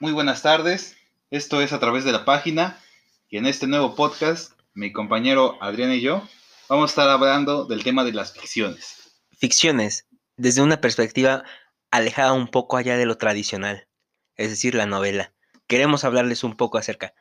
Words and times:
Muy 0.00 0.12
buenas 0.12 0.42
tardes. 0.42 0.96
Esto 1.32 1.60
es 1.60 1.72
a 1.72 1.80
través 1.80 2.04
de 2.04 2.12
la 2.12 2.24
página 2.24 2.80
y 3.28 3.36
en 3.36 3.46
este 3.46 3.66
nuevo 3.66 3.96
podcast, 3.96 4.52
mi 4.72 4.92
compañero 4.92 5.60
Adrián 5.60 5.90
y 5.90 6.00
yo 6.00 6.22
vamos 6.68 6.90
a 6.90 6.92
estar 6.92 7.08
hablando 7.08 7.64
del 7.64 7.82
tema 7.82 8.04
de 8.04 8.12
las 8.12 8.32
ficciones. 8.32 9.10
Ficciones, 9.36 10.06
desde 10.36 10.62
una 10.62 10.80
perspectiva 10.80 11.42
alejada 11.90 12.32
un 12.32 12.46
poco 12.46 12.76
allá 12.76 12.96
de 12.96 13.06
lo 13.06 13.18
tradicional, 13.18 13.88
es 14.36 14.50
decir, 14.50 14.76
la 14.76 14.86
novela. 14.86 15.32
Queremos 15.66 16.04
hablarles 16.04 16.44
un 16.44 16.56
poco 16.56 16.78
acerca 16.78 17.12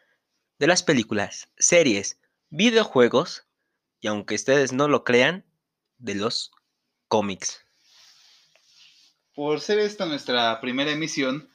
de 0.60 0.68
las 0.68 0.84
películas, 0.84 1.50
series, 1.58 2.20
videojuegos 2.52 3.48
y 4.02 4.08
aunque 4.08 4.36
ustedes 4.36 4.72
no 4.72 4.88
lo 4.88 5.04
crean, 5.04 5.46
de 5.98 6.14
los 6.14 6.52
cómics. 7.08 7.66
Por 9.34 9.62
ser 9.62 9.80
esta 9.80 10.06
nuestra 10.06 10.62
primera 10.62 10.92
emisión, 10.92 11.50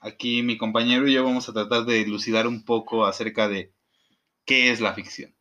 aquí 0.00 0.42
mi 0.42 0.56
compañero 0.56 1.08
y 1.08 1.14
yo 1.14 1.24
vamos 1.24 1.48
a 1.48 1.52
tratar 1.52 1.84
de 1.84 2.02
elucidar 2.02 2.46
un 2.46 2.64
poco 2.64 3.06
acerca 3.06 3.48
de 3.48 3.72
qué 4.44 4.70
es 4.70 4.80
la 4.80 4.94
ficción. 4.94 5.34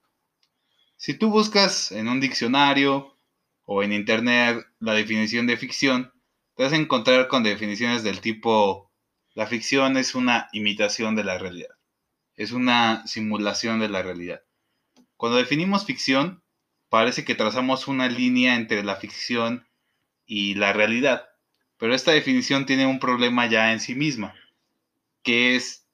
Si 0.95 1.14
tú 1.14 1.30
buscas 1.30 1.91
en 1.91 2.08
un 2.08 2.20
diccionario 2.20 3.17
o 3.64 3.84
en 3.84 3.94
internet 3.94 4.66
la 4.80 4.94
definición 4.94 5.48
de 5.48 5.58
ficción, 5.58 6.12
te 6.55 6.64
vas 6.64 6.73
a 6.73 6.78
encontrar 6.78 7.28
con 7.28 7.44
definiciones 7.44 8.04
del 8.04 8.22
tipo 8.22 8.91
la 9.34 9.45
ficción 9.45 9.98
es 9.98 10.16
una 10.16 10.50
imitación 10.52 11.16
de 11.16 11.23
la 11.23 11.38
realidad, 11.38 11.70
es 12.36 12.52
una 12.52 13.05
simulación 13.05 13.80
de 13.80 13.89
la 13.89 14.02
realidad. 14.02 14.42
Cuando 15.16 15.38
definimos 15.38 15.86
ficción, 15.86 16.44
parece 16.89 17.23
que 17.23 17.36
trazamos 17.36 17.88
una 17.88 18.08
línea 18.08 18.55
entre 18.55 18.84
la 18.84 18.95
ficción 18.95 19.67
y 20.26 20.55
la 20.55 20.73
realidad, 20.73 21.28
pero 21.78 21.94
esta 21.94 22.14
definición 22.14 22.66
tiene 22.66 22.88
un 22.88 23.00
problema 23.00 23.45
ya 23.45 23.72
en 23.72 23.80
sí 23.80 23.94
misma 23.94 24.34
que 25.27 25.58
es 25.58 25.86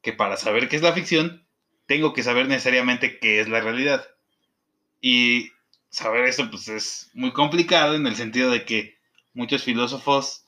que 0.00 0.14
para 0.14 0.38
saber 0.38 0.70
qué 0.70 0.76
es 0.76 0.82
la 0.82 0.94
ficción, 0.94 1.46
tengo 1.84 2.14
que 2.14 2.22
saber 2.22 2.48
necesariamente 2.48 3.18
qué 3.18 3.38
es 3.38 3.46
la 3.46 3.60
realidad. 3.60 4.08
Y 5.02 5.50
saber 5.90 6.24
esto 6.24 6.50
pues 6.50 6.68
es 6.68 7.10
muy 7.12 7.34
complicado 7.34 7.96
en 7.96 8.06
el 8.06 8.16
sentido 8.16 8.50
de 8.50 8.64
que 8.64 8.96
muchos 9.34 9.62
filósofos 9.62 10.46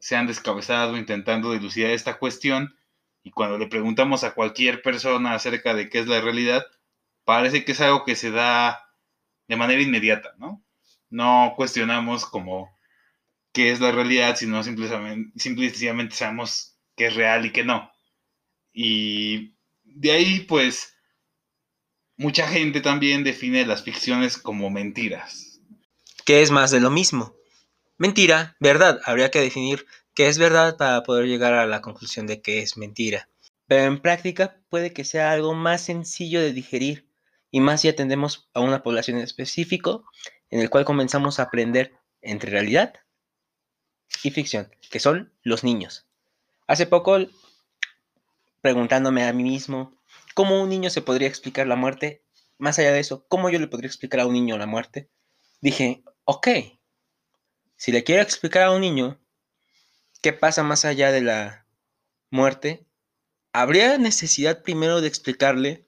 se 0.00 0.16
han 0.16 0.26
descabezado 0.26 0.96
intentando 0.96 1.52
dilucidar 1.52 1.92
esta 1.92 2.18
cuestión 2.18 2.76
y 3.22 3.30
cuando 3.30 3.56
le 3.56 3.68
preguntamos 3.68 4.24
a 4.24 4.34
cualquier 4.34 4.82
persona 4.82 5.34
acerca 5.34 5.72
de 5.72 5.88
qué 5.88 6.00
es 6.00 6.08
la 6.08 6.20
realidad, 6.20 6.66
parece 7.24 7.64
que 7.64 7.70
es 7.70 7.80
algo 7.80 8.04
que 8.04 8.16
se 8.16 8.32
da 8.32 8.90
de 9.46 9.54
manera 9.54 9.80
inmediata, 9.80 10.34
¿no? 10.38 10.60
No 11.08 11.52
cuestionamos 11.54 12.26
como 12.26 12.76
qué 13.52 13.70
es 13.70 13.78
la 13.78 13.92
realidad, 13.92 14.34
sino 14.34 14.64
simplemente, 14.64 15.38
simplemente 15.38 16.16
sabemos 16.16 16.75
que 16.96 17.06
es 17.06 17.14
real 17.14 17.46
y 17.46 17.52
que 17.52 17.64
no. 17.64 17.92
Y 18.72 19.54
de 19.84 20.12
ahí, 20.12 20.40
pues, 20.40 20.94
mucha 22.16 22.48
gente 22.48 22.80
también 22.80 23.24
define 23.24 23.66
las 23.66 23.82
ficciones 23.82 24.36
como 24.36 24.70
mentiras. 24.70 25.60
¿Qué 26.24 26.42
es 26.42 26.50
más 26.50 26.70
de 26.70 26.80
lo 26.80 26.90
mismo? 26.90 27.34
Mentira, 27.98 28.56
verdad. 28.60 29.00
Habría 29.04 29.30
que 29.30 29.40
definir 29.40 29.86
qué 30.14 30.28
es 30.28 30.38
verdad 30.38 30.76
para 30.76 31.02
poder 31.02 31.26
llegar 31.26 31.54
a 31.54 31.66
la 31.66 31.80
conclusión 31.80 32.26
de 32.26 32.42
que 32.42 32.60
es 32.60 32.76
mentira. 32.76 33.28
Pero 33.66 33.84
en 33.84 34.00
práctica 34.00 34.60
puede 34.68 34.92
que 34.92 35.04
sea 35.04 35.32
algo 35.32 35.54
más 35.54 35.82
sencillo 35.82 36.40
de 36.40 36.52
digerir 36.52 37.08
y 37.50 37.60
más 37.60 37.80
si 37.80 37.88
atendemos 37.88 38.48
a 38.54 38.60
una 38.60 38.82
población 38.82 39.18
específica 39.18 39.98
en 40.50 40.60
el 40.60 40.70
cual 40.70 40.84
comenzamos 40.84 41.38
a 41.38 41.44
aprender 41.44 41.94
entre 42.20 42.50
realidad 42.50 42.94
y 44.22 44.30
ficción, 44.30 44.70
que 44.90 45.00
son 45.00 45.32
los 45.42 45.64
niños. 45.64 46.06
Hace 46.66 46.86
poco, 46.86 47.18
preguntándome 48.60 49.24
a 49.24 49.32
mí 49.32 49.44
mismo, 49.44 49.96
¿cómo 50.34 50.60
un 50.60 50.68
niño 50.68 50.90
se 50.90 51.02
podría 51.02 51.28
explicar 51.28 51.66
la 51.66 51.76
muerte? 51.76 52.24
Más 52.58 52.78
allá 52.78 52.92
de 52.92 53.00
eso, 53.00 53.24
¿cómo 53.28 53.50
yo 53.50 53.58
le 53.58 53.68
podría 53.68 53.88
explicar 53.88 54.20
a 54.20 54.26
un 54.26 54.32
niño 54.32 54.58
la 54.58 54.66
muerte? 54.66 55.08
Dije, 55.60 56.02
ok, 56.24 56.48
si 57.76 57.92
le 57.92 58.02
quiero 58.02 58.22
explicar 58.22 58.64
a 58.64 58.72
un 58.72 58.80
niño 58.80 59.20
qué 60.22 60.32
pasa 60.32 60.64
más 60.64 60.84
allá 60.84 61.12
de 61.12 61.22
la 61.22 61.66
muerte, 62.30 62.84
habría 63.52 63.96
necesidad 63.98 64.62
primero 64.62 65.00
de 65.00 65.08
explicarle 65.08 65.86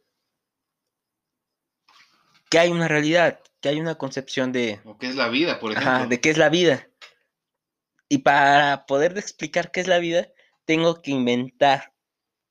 que 2.50 2.58
hay 2.60 2.70
una 2.70 2.86
realidad, 2.86 3.41
que 3.60 3.70
hay 3.70 3.80
una 3.80 3.97
concepción 3.97 4.53
de... 4.53 4.80
O 4.84 4.97
qué 4.97 5.08
es 5.08 5.16
la 5.16 5.28
vida, 5.28 5.58
por 5.58 5.72
ejemplo. 5.72 6.06
de 6.06 6.20
qué 6.20 6.30
es 6.30 6.38
la 6.38 6.48
vida. 6.48 6.88
Y 8.08 8.19
para 8.19 8.86
poder 8.86 9.19
explicar 9.19 9.70
qué 9.70 9.80
es 9.80 9.86
la 9.86 9.98
vida, 9.98 10.28
tengo 10.68 11.00
que 11.00 11.12
inventar 11.12 11.94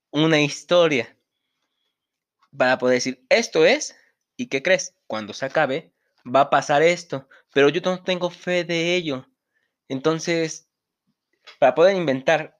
una 0.10 0.42
historia 0.42 1.16
para 2.58 2.80
poder 2.80 2.96
decir, 2.96 3.24
esto 3.30 3.64
es, 3.64 3.96
¿y 4.36 4.48
qué 4.48 4.64
crees? 4.64 4.96
Cuando 5.06 5.34
se 5.34 5.46
acabe, 5.46 5.94
va 6.26 6.42
a 6.42 6.50
pasar 6.50 6.82
esto, 6.82 7.30
pero 7.54 7.70
yo 7.70 7.80
no 7.82 8.04
tengo 8.04 8.32
fe 8.32 8.64
de 8.64 8.96
ello. 8.96 9.28
Entonces, 9.88 10.68
para 11.60 11.76
poder 11.76 11.96
inventar 11.96 12.60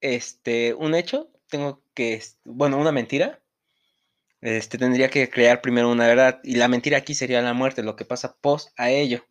este, 0.00 0.72
un 0.74 0.94
hecho, 0.94 1.32
tengo 1.48 1.82
que, 1.92 2.22
bueno, 2.44 2.78
una 2.78 2.92
mentira, 2.92 3.42
este, 4.40 4.78
tendría 4.78 5.10
que 5.10 5.28
crear 5.28 5.62
primero 5.62 5.90
una 5.90 6.06
verdad, 6.06 6.38
y 6.44 6.54
la 6.54 6.68
mentira 6.68 6.98
aquí 6.98 7.16
sería 7.16 7.42
la 7.42 7.54
muerte, 7.54 7.82
lo 7.82 7.96
que 7.96 8.04
pasa 8.04 8.36
post 8.40 8.68
a 8.76 8.90
ello. 8.90 9.26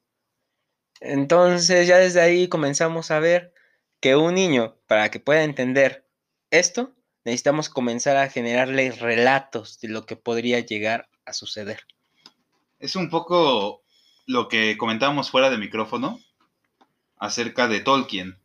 Entonces, 1.00 1.88
ya 1.88 1.96
desde 1.96 2.20
ahí 2.20 2.50
comenzamos 2.50 3.10
a 3.10 3.22
ver 3.22 3.55
que 4.00 4.16
un 4.16 4.36
niño, 4.36 4.78
para 4.88 5.10
que 5.10 5.20
pueda 5.20 5.44
entender 5.44 6.08
esto, 6.52 6.94
necesitamos 7.24 7.70
comenzar 7.70 8.18
a 8.18 8.30
generarle 8.30 8.92
relatos 8.92 9.80
de 9.80 9.90
lo 9.90 10.06
que 10.06 10.16
podría 10.16 10.60
llegar 10.60 11.10
a 11.26 11.34
suceder. 11.34 11.82
Es 12.80 12.96
un 12.96 13.10
poco 13.10 13.84
lo 14.28 14.48
que 14.48 14.78
comentábamos 14.78 15.32
fuera 15.32 15.50
de 15.50 15.58
micrófono 15.58 16.20
acerca 17.18 17.68
de 17.68 17.80
Tolkien. 17.80 18.38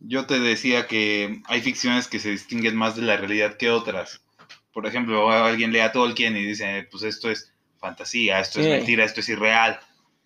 Yo 0.00 0.26
te 0.26 0.38
decía 0.38 0.86
que 0.86 1.40
hay 1.46 1.60
ficciones 1.60 2.06
que 2.06 2.20
se 2.20 2.30
distinguen 2.30 2.76
más 2.76 2.96
de 2.96 3.02
la 3.02 3.16
realidad 3.16 3.56
que 3.56 3.70
otras. 3.70 4.22
Por 4.72 4.86
ejemplo, 4.86 5.30
alguien 5.30 5.72
lee 5.72 5.80
a 5.80 5.92
Tolkien 5.92 6.36
y 6.36 6.44
dice, 6.44 6.86
pues 6.90 7.02
esto 7.02 7.30
es 7.30 7.52
fantasía, 7.78 8.40
esto 8.40 8.60
es 8.60 8.68
mentira, 8.68 9.04
esto 9.04 9.20
es 9.20 9.28
irreal. 9.30 9.80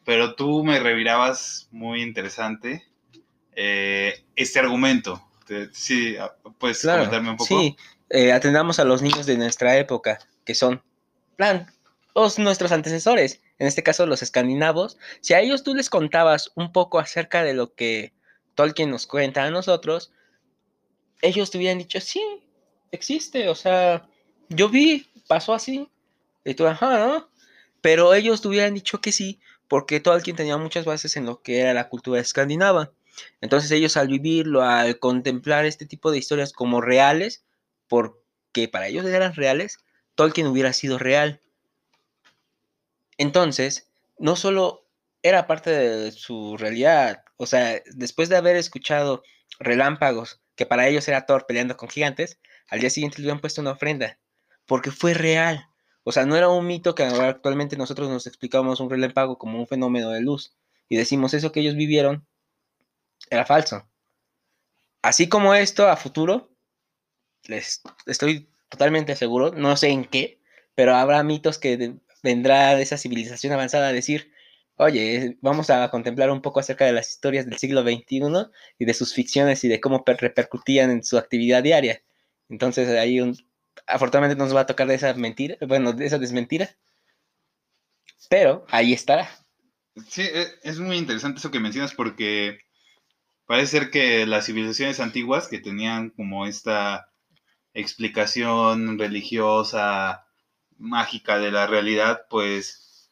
Pero 0.04 0.34
tú 0.34 0.64
me 0.64 0.80
revirabas 0.80 1.68
muy 1.70 2.02
interesante 2.02 2.89
eh, 3.62 4.24
este 4.36 4.58
argumento. 4.58 5.22
Sí, 5.72 6.16
ah, 6.16 6.34
puedes 6.58 6.80
comentarme 6.80 7.28
un 7.30 7.36
poco. 7.36 7.46
Sí, 7.46 7.76
eh, 8.08 8.32
atendamos 8.32 8.78
a 8.78 8.84
los 8.84 9.02
niños 9.02 9.26
de 9.26 9.36
nuestra 9.36 9.76
época, 9.76 10.18
que 10.46 10.54
son, 10.54 10.82
plan, 11.36 11.70
los, 12.14 12.38
nuestros 12.38 12.72
antecesores, 12.72 13.42
en 13.58 13.66
este 13.66 13.82
caso 13.82 14.06
los 14.06 14.22
escandinavos. 14.22 14.96
Si 15.20 15.34
a 15.34 15.40
ellos 15.40 15.62
tú 15.62 15.74
les 15.74 15.90
contabas 15.90 16.52
un 16.54 16.72
poco 16.72 16.98
acerca 16.98 17.42
de 17.42 17.52
lo 17.52 17.74
que 17.74 18.14
Tolkien 18.54 18.90
nos 18.90 19.06
cuenta 19.06 19.44
a 19.44 19.50
nosotros, 19.50 20.10
ellos 21.20 21.50
te 21.50 21.58
hubieran 21.58 21.76
dicho, 21.76 22.00
sí, 22.00 22.22
existe, 22.92 23.50
o 23.50 23.54
sea, 23.54 24.08
yo 24.48 24.70
vi, 24.70 25.06
pasó 25.28 25.52
así, 25.52 25.86
y 26.46 26.54
tú, 26.54 26.66
ajá, 26.66 26.98
¿no? 26.98 27.28
Pero 27.82 28.14
ellos 28.14 28.40
te 28.40 28.48
hubieran 28.48 28.72
dicho 28.72 29.02
que 29.02 29.12
sí, 29.12 29.38
porque 29.68 30.00
Tolkien 30.00 30.36
tenía 30.36 30.56
muchas 30.56 30.86
bases 30.86 31.14
en 31.18 31.26
lo 31.26 31.42
que 31.42 31.60
era 31.60 31.74
la 31.74 31.90
cultura 31.90 32.20
escandinava. 32.20 32.90
Entonces 33.40 33.70
ellos 33.70 33.96
al 33.96 34.08
vivirlo, 34.08 34.62
al 34.62 34.98
contemplar 34.98 35.64
este 35.64 35.86
tipo 35.86 36.10
de 36.10 36.18
historias 36.18 36.52
como 36.52 36.80
reales, 36.80 37.44
porque 37.88 38.68
para 38.70 38.88
ellos 38.88 39.04
eran 39.06 39.34
reales, 39.34 39.78
Tolkien 40.14 40.46
hubiera 40.46 40.72
sido 40.72 40.98
real. 40.98 41.40
Entonces, 43.18 43.88
no 44.18 44.36
solo 44.36 44.86
era 45.22 45.46
parte 45.46 45.70
de 45.70 46.12
su 46.12 46.56
realidad, 46.56 47.24
o 47.36 47.46
sea, 47.46 47.82
después 47.94 48.28
de 48.28 48.36
haber 48.36 48.56
escuchado 48.56 49.22
relámpagos, 49.58 50.40
que 50.56 50.66
para 50.66 50.88
ellos 50.88 51.08
era 51.08 51.26
Thor 51.26 51.46
peleando 51.46 51.76
con 51.76 51.88
gigantes, 51.88 52.38
al 52.68 52.80
día 52.80 52.90
siguiente 52.90 53.18
le 53.18 53.28
habían 53.28 53.40
puesto 53.40 53.60
una 53.60 53.72
ofrenda, 53.72 54.18
porque 54.66 54.90
fue 54.90 55.14
real. 55.14 55.66
O 56.04 56.12
sea, 56.12 56.24
no 56.24 56.36
era 56.36 56.48
un 56.48 56.66
mito 56.66 56.94
que 56.94 57.02
actualmente 57.02 57.76
nosotros 57.76 58.08
nos 58.08 58.26
explicamos 58.26 58.80
un 58.80 58.90
relámpago 58.90 59.38
como 59.38 59.58
un 59.58 59.66
fenómeno 59.66 60.10
de 60.10 60.22
luz 60.22 60.54
y 60.88 60.96
decimos 60.96 61.34
eso 61.34 61.52
que 61.52 61.60
ellos 61.60 61.76
vivieron 61.76 62.26
era 63.30 63.46
falso. 63.46 63.88
Así 65.02 65.28
como 65.28 65.54
esto 65.54 65.88
a 65.88 65.96
futuro, 65.96 66.50
les 67.44 67.82
estoy 68.06 68.50
totalmente 68.68 69.16
seguro, 69.16 69.52
no 69.52 69.76
sé 69.76 69.88
en 69.88 70.04
qué, 70.04 70.40
pero 70.74 70.94
habrá 70.94 71.22
mitos 71.22 71.58
que 71.58 71.94
vendrá 72.22 72.74
de 72.74 72.82
esa 72.82 72.98
civilización 72.98 73.52
avanzada 73.52 73.88
a 73.88 73.92
decir, 73.92 74.32
oye, 74.76 75.38
vamos 75.40 75.70
a 75.70 75.90
contemplar 75.90 76.30
un 76.30 76.42
poco 76.42 76.60
acerca 76.60 76.84
de 76.84 76.92
las 76.92 77.10
historias 77.10 77.46
del 77.46 77.58
siglo 77.58 77.82
XXI 77.82 78.50
y 78.78 78.84
de 78.84 78.94
sus 78.94 79.14
ficciones 79.14 79.64
y 79.64 79.68
de 79.68 79.80
cómo 79.80 80.04
repercutían 80.06 80.90
en 80.90 81.02
su 81.02 81.18
actividad 81.18 81.62
diaria. 81.62 82.02
Entonces 82.48 82.88
ahí 82.88 83.20
un, 83.20 83.36
afortunadamente 83.86 84.42
nos 84.42 84.54
va 84.54 84.60
a 84.60 84.66
tocar 84.66 84.86
de 84.86 84.94
esa 84.94 85.14
mentira, 85.14 85.56
bueno, 85.66 85.92
de 85.92 86.06
esa 86.06 86.18
desmentira, 86.18 86.76
pero 88.28 88.64
ahí 88.68 88.92
estará. 88.92 89.30
Sí, 90.08 90.22
e, 90.22 90.46
es 90.62 90.78
muy 90.78 90.96
interesante 90.96 91.38
eso 91.38 91.50
que 91.50 91.60
mencionas 91.60 91.94
porque 91.94 92.60
parece 93.50 93.80
ser 93.80 93.90
que 93.90 94.26
las 94.26 94.46
civilizaciones 94.46 95.00
antiguas 95.00 95.48
que 95.48 95.58
tenían 95.58 96.10
como 96.10 96.46
esta 96.46 97.10
explicación 97.74 98.96
religiosa, 98.96 100.24
mágica 100.78 101.40
de 101.40 101.50
la 101.50 101.66
realidad, 101.66 102.26
pues 102.30 103.10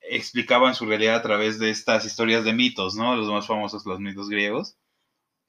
explicaban 0.00 0.74
su 0.74 0.86
realidad 0.86 1.14
a 1.14 1.22
través 1.22 1.60
de 1.60 1.70
estas 1.70 2.04
historias 2.04 2.42
de 2.42 2.52
mitos, 2.52 2.96
¿no? 2.96 3.14
Los 3.14 3.28
más 3.28 3.46
famosos, 3.46 3.86
los 3.86 4.00
mitos 4.00 4.28
griegos, 4.28 4.76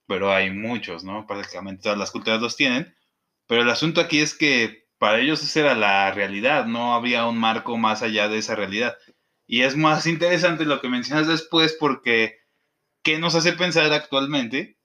pero 0.06 0.32
hay 0.32 0.52
muchos, 0.52 1.04
¿no? 1.04 1.26
Prácticamente 1.26 1.82
todas 1.82 1.98
las 1.98 2.12
culturas 2.12 2.40
los 2.40 2.56
tienen, 2.56 2.96
pero 3.48 3.64
el 3.64 3.70
asunto 3.72 4.02
aquí 4.02 4.20
es 4.20 4.36
que 4.36 4.88
para 5.00 5.20
ellos 5.20 5.42
esa 5.42 5.62
era 5.62 5.74
la 5.74 6.12
realidad, 6.12 6.68
no 6.68 6.94
había 6.94 7.26
un 7.26 7.40
marco 7.40 7.76
más 7.76 8.04
allá 8.04 8.30
de 8.30 8.38
esa 8.38 8.54
realidad. 8.54 8.96
Y 9.48 9.64
es 9.64 9.76
más 9.76 10.06
interesante 10.06 10.66
lo 10.66 10.80
que 10.80 10.90
mencionas 10.90 11.26
después 11.28 11.76
porque 11.80 12.41
¿qué 13.03 13.19
nos 13.19 13.36
hace 13.36 13.53
pensar 13.53 13.92
actualmente 13.94 14.77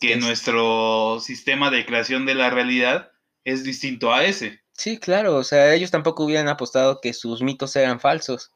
que 0.00 0.16
nuestro 0.16 1.20
sistema 1.20 1.70
de 1.70 1.84
creación 1.84 2.26
de 2.26 2.34
la 2.34 2.50
realidad 2.50 3.12
es 3.44 3.64
distinto 3.64 4.12
a 4.12 4.24
ese? 4.24 4.60
Sí, 4.72 4.98
claro, 4.98 5.36
o 5.36 5.44
sea, 5.44 5.74
ellos 5.74 5.90
tampoco 5.90 6.24
hubieran 6.24 6.48
apostado 6.48 7.00
que 7.00 7.12
sus 7.12 7.42
mitos 7.42 7.76
eran 7.76 8.00
falsos. 8.00 8.50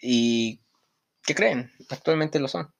¿Y 0.00 0.60
qué 1.24 1.34
creen? 1.34 1.72
Actualmente 1.90 2.38
lo 2.38 2.48
son. 2.48 2.72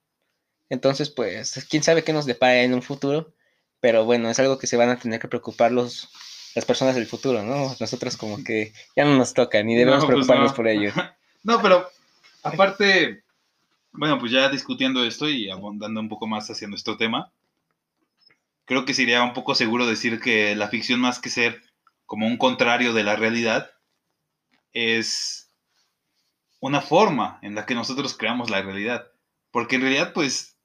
Entonces, 0.69 1.11
pues, 1.11 1.67
quién 1.69 1.82
sabe 1.82 2.05
qué 2.05 2.12
nos 2.12 2.26
depara 2.26 2.62
en 2.62 2.75
un 2.75 2.82
futuro, 2.82 3.34
pero 3.81 4.05
bueno, 4.05 4.31
es 4.31 4.38
algo 4.38 4.58
que 4.58 4.67
se 4.67 4.76
van 4.76 4.90
a 4.90 4.99
tener 4.99 5.20
que 5.20 5.28
preocupar 5.28 5.73
los, 5.73 6.08
las 6.55 6.64
personas 6.64 6.94
del 6.94 7.06
futuro, 7.06 7.43
¿no? 7.43 7.75
Nosotros 7.78 8.17
como 8.17 8.43
que 8.43 8.73
ya 8.96 9.05
no 9.05 9.17
nos 9.17 9.34
toca, 9.34 9.62
ni 9.62 9.75
debemos 9.75 10.00
No, 10.02 10.06
pues 10.06 10.14
preocuparnos 10.14 10.50
no. 10.52 10.56
por 10.56 10.69
ello. 10.69 10.93
No, 11.44 11.62
pero 11.62 11.88
aparte, 12.43 13.23
bueno, 13.99 14.19
pues 14.19 14.33
ya 14.33 14.49
discutiendo 14.49 15.05
esto 15.05 15.29
y 15.29 15.51
abundando 15.51 16.01
un 16.01 16.09
poco 16.09 16.27
más 16.27 16.51
hacia 16.51 16.69
nuestro 16.69 16.97
tema, 16.97 17.33
creo 18.65 18.85
que 18.85 18.95
sería 18.95 19.23
un 19.23 19.33
poco 19.33 19.55
seguro 19.55 19.87
decir 19.87 20.21
que 20.21 20.55
la 20.55 20.69
ficción 20.69 21.01
más 21.01 21.19
que 21.19 21.31
ser 21.31 21.63
como 22.05 22.27
un 22.27 22.37
contrario 22.37 22.93
de 22.93 23.05
la 23.05 23.17
realidad 23.17 23.71
es 24.73 25.51
una 26.61 26.81
forma 26.81 27.39
en 27.43 27.55
la 27.55 27.67
que 27.67 27.75
nosotros 27.75 28.17
creamos 28.17 28.51
la 28.51 28.63
realidad. 28.63 29.09
Porque 29.51 29.77
en 29.77 29.83
realidad, 29.83 30.13
pues, 30.13 30.59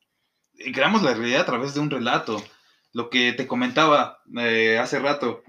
creamos 0.74 1.01
la 1.01 1.13
realidad 1.13 1.42
a 1.42 1.45
través 1.45 1.74
de 1.74 1.80
un 1.80 1.89
relato. 1.89 2.44
Lo 2.92 3.10
que 3.10 3.33
te 3.33 3.48
comentaba 3.48 4.22
eh, 4.38 4.78
hace 4.80 5.00
rato, 5.00 5.44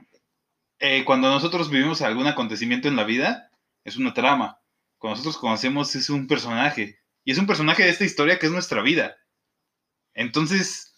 eh, 0.79 1.05
cuando 1.05 1.29
nosotros 1.31 1.70
vivimos 1.70 2.02
algún 2.02 2.26
acontecimiento 2.26 2.88
en 2.88 2.96
la 2.96 3.05
vida, 3.05 3.50
es 3.84 3.96
una 3.96 4.14
trama. 4.14 4.61
Cuando 4.99 5.17
nosotros 5.17 5.38
conocemos 5.38 5.94
es 5.96 6.08
un 6.11 6.26
personaje. 6.26 7.01
Y 7.24 7.32
es 7.32 7.38
un 7.38 7.46
personaje 7.46 7.84
de 7.84 7.90
esta 7.90 8.04
historia 8.04 8.38
que 8.38 8.46
es 8.46 8.52
nuestra 8.52 8.82
vida. 8.82 9.16
Entonces, 10.14 10.94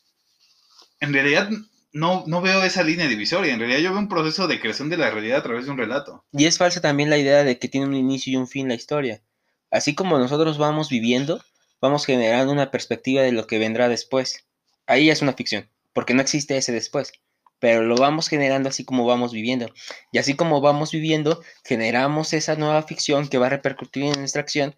en 1.01 1.13
realidad 1.13 1.51
no, 1.93 2.25
no 2.27 2.43
veo 2.43 2.63
esa 2.65 2.83
línea 2.83 3.07
divisoria. 3.07 3.53
En 3.53 3.61
realidad 3.61 3.81
yo 3.81 3.91
veo 3.91 4.01
un 4.01 4.09
proceso 4.09 4.49
de 4.49 4.61
creación 4.61 4.91
de 4.91 4.97
la 4.97 5.11
realidad 5.11 5.39
a 5.39 5.43
través 5.43 5.65
de 5.65 5.71
un 5.71 5.79
relato. 5.79 6.25
Y 6.33 6.47
es 6.47 6.59
falsa 6.59 6.81
también 6.81 7.11
la 7.11 7.19
idea 7.19 7.45
de 7.45 7.59
que 7.59 7.69
tiene 7.69 7.87
un 7.87 7.95
inicio 7.95 8.33
y 8.33 8.37
un 8.37 8.49
fin 8.49 8.69
la 8.69 8.75
historia. 8.75 9.23
Así 9.71 9.95
como 9.95 10.19
nosotros 10.19 10.59
vamos 10.59 10.89
viviendo, 10.89 11.43
vamos 11.81 12.07
generando 12.07 12.53
una 12.53 12.71
perspectiva 12.71 13.23
de 13.23 13.33
lo 13.33 13.47
que 13.47 13.59
vendrá 13.59 13.89
después. 13.89 14.47
Ahí 14.87 15.11
es 15.11 15.23
una 15.23 15.33
ficción, 15.35 15.69
porque 15.93 16.15
no 16.15 16.23
existe 16.23 16.57
ese 16.57 16.73
después. 16.73 17.13
Pero 17.61 17.83
lo 17.83 17.97
vamos 17.97 18.29
generando 18.29 18.69
así 18.69 18.85
como 18.85 19.07
vamos 19.07 19.33
viviendo. 19.33 19.73
Y 20.11 20.19
así 20.19 20.35
como 20.35 20.61
vamos 20.61 20.91
viviendo, 20.91 21.43
generamos 21.65 22.33
esa 22.33 22.57
nueva 22.57 22.83
ficción 22.83 23.29
que 23.29 23.39
va 23.39 23.47
a 23.47 23.51
repercutir 23.51 24.05
en 24.05 24.19
nuestra 24.19 24.43
acción 24.43 24.75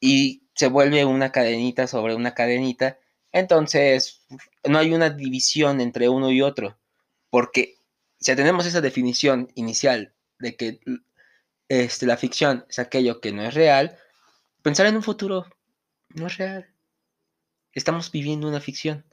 y 0.00 0.42
se 0.54 0.68
vuelve 0.68 1.04
una 1.04 1.32
cadenita 1.32 1.86
sobre 1.86 2.14
una 2.14 2.34
cadenita. 2.34 2.98
Entonces, 3.32 4.26
no 4.64 4.78
hay 4.78 4.92
una 4.94 5.10
división 5.10 5.80
entre 5.80 6.08
uno 6.08 6.30
y 6.30 6.42
otro. 6.42 6.78
Porque 7.30 7.76
si 8.18 8.34
tenemos 8.34 8.66
esa 8.66 8.80
definición 8.80 9.50
inicial 9.54 10.14
de 10.38 10.56
que 10.56 10.80
este, 11.68 12.06
la 12.06 12.16
ficción 12.16 12.64
es 12.68 12.78
aquello 12.78 13.20
que 13.20 13.32
no 13.32 13.42
es 13.42 13.54
real, 13.54 13.98
pensar 14.62 14.86
en 14.86 14.96
un 14.96 15.02
futuro 15.02 15.46
no 16.14 16.26
es 16.26 16.38
real. 16.38 16.68
Estamos 17.72 18.10
viviendo 18.10 18.48
una 18.48 18.60
ficción, 18.60 19.04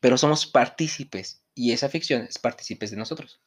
pero 0.00 0.18
somos 0.18 0.46
partícipes 0.46 1.42
y 1.54 1.72
esa 1.72 1.88
ficción 1.88 2.22
es 2.22 2.38
partícipes 2.38 2.90
de 2.90 2.96
nosotros. 2.98 3.40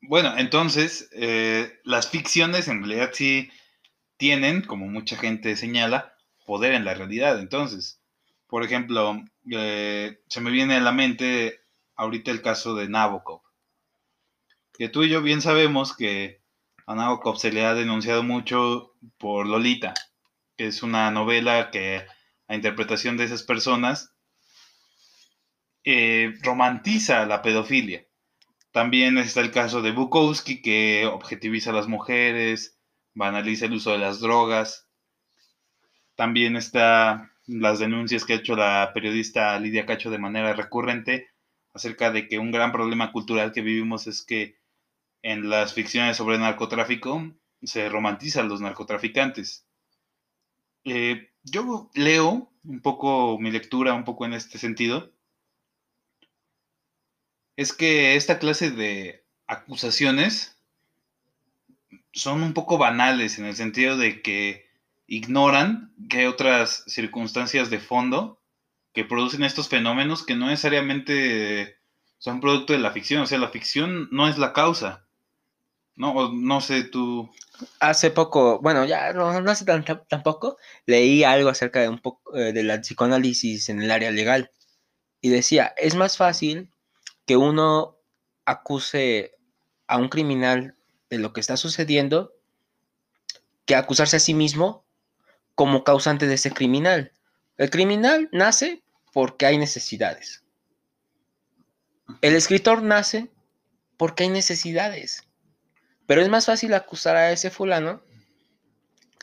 Bueno, 0.00 0.36
entonces, 0.38 1.08
eh, 1.12 1.80
las 1.84 2.08
ficciones 2.08 2.68
en 2.68 2.78
realidad 2.78 3.10
sí 3.12 3.50
tienen, 4.18 4.62
como 4.62 4.86
mucha 4.86 5.16
gente 5.16 5.56
señala, 5.56 6.14
poder 6.44 6.74
en 6.74 6.84
la 6.84 6.94
realidad. 6.94 7.38
Entonces, 7.38 8.02
por 8.46 8.64
ejemplo, 8.64 9.22
eh, 9.50 10.20
se 10.28 10.40
me 10.40 10.50
viene 10.50 10.76
a 10.76 10.80
la 10.80 10.92
mente 10.92 11.60
ahorita 11.96 12.30
el 12.30 12.42
caso 12.42 12.74
de 12.74 12.88
Nabokov. 12.88 13.42
Que 14.74 14.88
tú 14.88 15.02
y 15.02 15.08
yo 15.08 15.22
bien 15.22 15.40
sabemos 15.40 15.96
que 15.96 16.42
a 16.86 16.94
Nabokov 16.94 17.38
se 17.38 17.52
le 17.52 17.64
ha 17.64 17.74
denunciado 17.74 18.22
mucho 18.22 18.94
por 19.18 19.46
Lolita, 19.46 19.94
que 20.56 20.66
es 20.66 20.82
una 20.82 21.10
novela 21.10 21.70
que 21.70 22.04
la 22.48 22.54
interpretación 22.54 23.16
de 23.16 23.24
esas 23.24 23.42
personas 23.42 24.14
eh, 25.84 26.34
romantiza 26.42 27.26
la 27.26 27.42
pedofilia. 27.42 28.06
También 28.72 29.18
está 29.18 29.40
el 29.40 29.50
caso 29.50 29.82
de 29.82 29.92
Bukowski, 29.92 30.62
que 30.62 31.06
objetiviza 31.06 31.70
a 31.70 31.74
las 31.74 31.88
mujeres, 31.88 32.77
banaliza 33.18 33.66
el 33.66 33.74
uso 33.74 33.90
de 33.90 33.98
las 33.98 34.20
drogas. 34.20 34.88
También 36.14 36.56
está 36.56 37.32
las 37.46 37.80
denuncias 37.80 38.24
que 38.24 38.34
ha 38.34 38.36
hecho 38.36 38.54
la 38.54 38.92
periodista 38.94 39.58
Lidia 39.58 39.86
Cacho 39.86 40.10
de 40.10 40.18
manera 40.18 40.52
recurrente 40.52 41.28
acerca 41.74 42.10
de 42.12 42.28
que 42.28 42.38
un 42.38 42.52
gran 42.52 42.70
problema 42.70 43.10
cultural 43.10 43.52
que 43.52 43.60
vivimos 43.60 44.06
es 44.06 44.22
que 44.22 44.58
en 45.22 45.50
las 45.50 45.74
ficciones 45.74 46.16
sobre 46.16 46.38
narcotráfico 46.38 47.34
se 47.62 47.88
romantizan 47.88 48.48
los 48.48 48.60
narcotraficantes. 48.60 49.66
Eh, 50.84 51.32
yo 51.42 51.90
leo 51.94 52.52
un 52.62 52.80
poco 52.80 53.36
mi 53.40 53.50
lectura, 53.50 53.94
un 53.94 54.04
poco 54.04 54.26
en 54.26 54.34
este 54.34 54.58
sentido, 54.58 55.12
es 57.56 57.72
que 57.72 58.14
esta 58.14 58.38
clase 58.38 58.70
de 58.70 59.24
acusaciones 59.48 60.57
son 62.12 62.42
un 62.42 62.54
poco 62.54 62.78
banales 62.78 63.38
en 63.38 63.46
el 63.46 63.56
sentido 63.56 63.96
de 63.96 64.22
que 64.22 64.66
ignoran 65.06 65.94
que 66.10 66.20
hay 66.20 66.26
otras 66.26 66.84
circunstancias 66.86 67.70
de 67.70 67.78
fondo 67.80 68.40
que 68.92 69.04
producen 69.04 69.44
estos 69.44 69.68
fenómenos 69.68 70.24
que 70.24 70.34
no 70.36 70.46
necesariamente 70.46 71.76
son 72.18 72.40
producto 72.40 72.72
de 72.72 72.80
la 72.80 72.92
ficción. 72.92 73.22
O 73.22 73.26
sea, 73.26 73.38
la 73.38 73.50
ficción 73.50 74.08
no 74.10 74.28
es 74.28 74.38
la 74.38 74.52
causa. 74.52 75.06
No, 75.96 76.32
no 76.32 76.60
sé, 76.60 76.84
tú. 76.84 77.28
Hace 77.80 78.10
poco, 78.12 78.60
bueno, 78.60 78.84
ya 78.84 79.12
no, 79.12 79.28
hace 79.30 79.64
tan- 79.64 79.84
tampoco, 80.08 80.56
leí 80.86 81.24
algo 81.24 81.48
acerca 81.50 81.80
de 81.80 81.88
un 81.88 81.98
poco 81.98 82.36
eh, 82.36 82.52
de 82.52 82.62
la 82.62 82.80
psicoanálisis 82.80 83.68
en 83.68 83.82
el 83.82 83.90
área 83.90 84.12
legal 84.12 84.52
y 85.20 85.30
decía, 85.30 85.74
es 85.78 85.96
más 85.96 86.16
fácil 86.18 86.70
que 87.26 87.36
uno 87.36 87.98
acuse 88.46 89.32
a 89.88 89.98
un 89.98 90.08
criminal 90.08 90.77
de 91.10 91.18
lo 91.18 91.32
que 91.32 91.40
está 91.40 91.56
sucediendo 91.56 92.34
que 93.64 93.74
acusarse 93.74 94.16
a 94.16 94.20
sí 94.20 94.34
mismo 94.34 94.84
como 95.54 95.84
causante 95.84 96.26
de 96.26 96.34
ese 96.34 96.50
criminal. 96.50 97.12
El 97.56 97.70
criminal 97.70 98.28
nace 98.32 98.82
porque 99.12 99.46
hay 99.46 99.58
necesidades. 99.58 100.42
El 102.22 102.34
escritor 102.34 102.82
nace 102.82 103.30
porque 103.96 104.24
hay 104.24 104.30
necesidades. 104.30 105.24
Pero 106.06 106.22
es 106.22 106.28
más 106.28 106.46
fácil 106.46 106.72
acusar 106.72 107.16
a 107.16 107.32
ese 107.32 107.50
fulano 107.50 108.00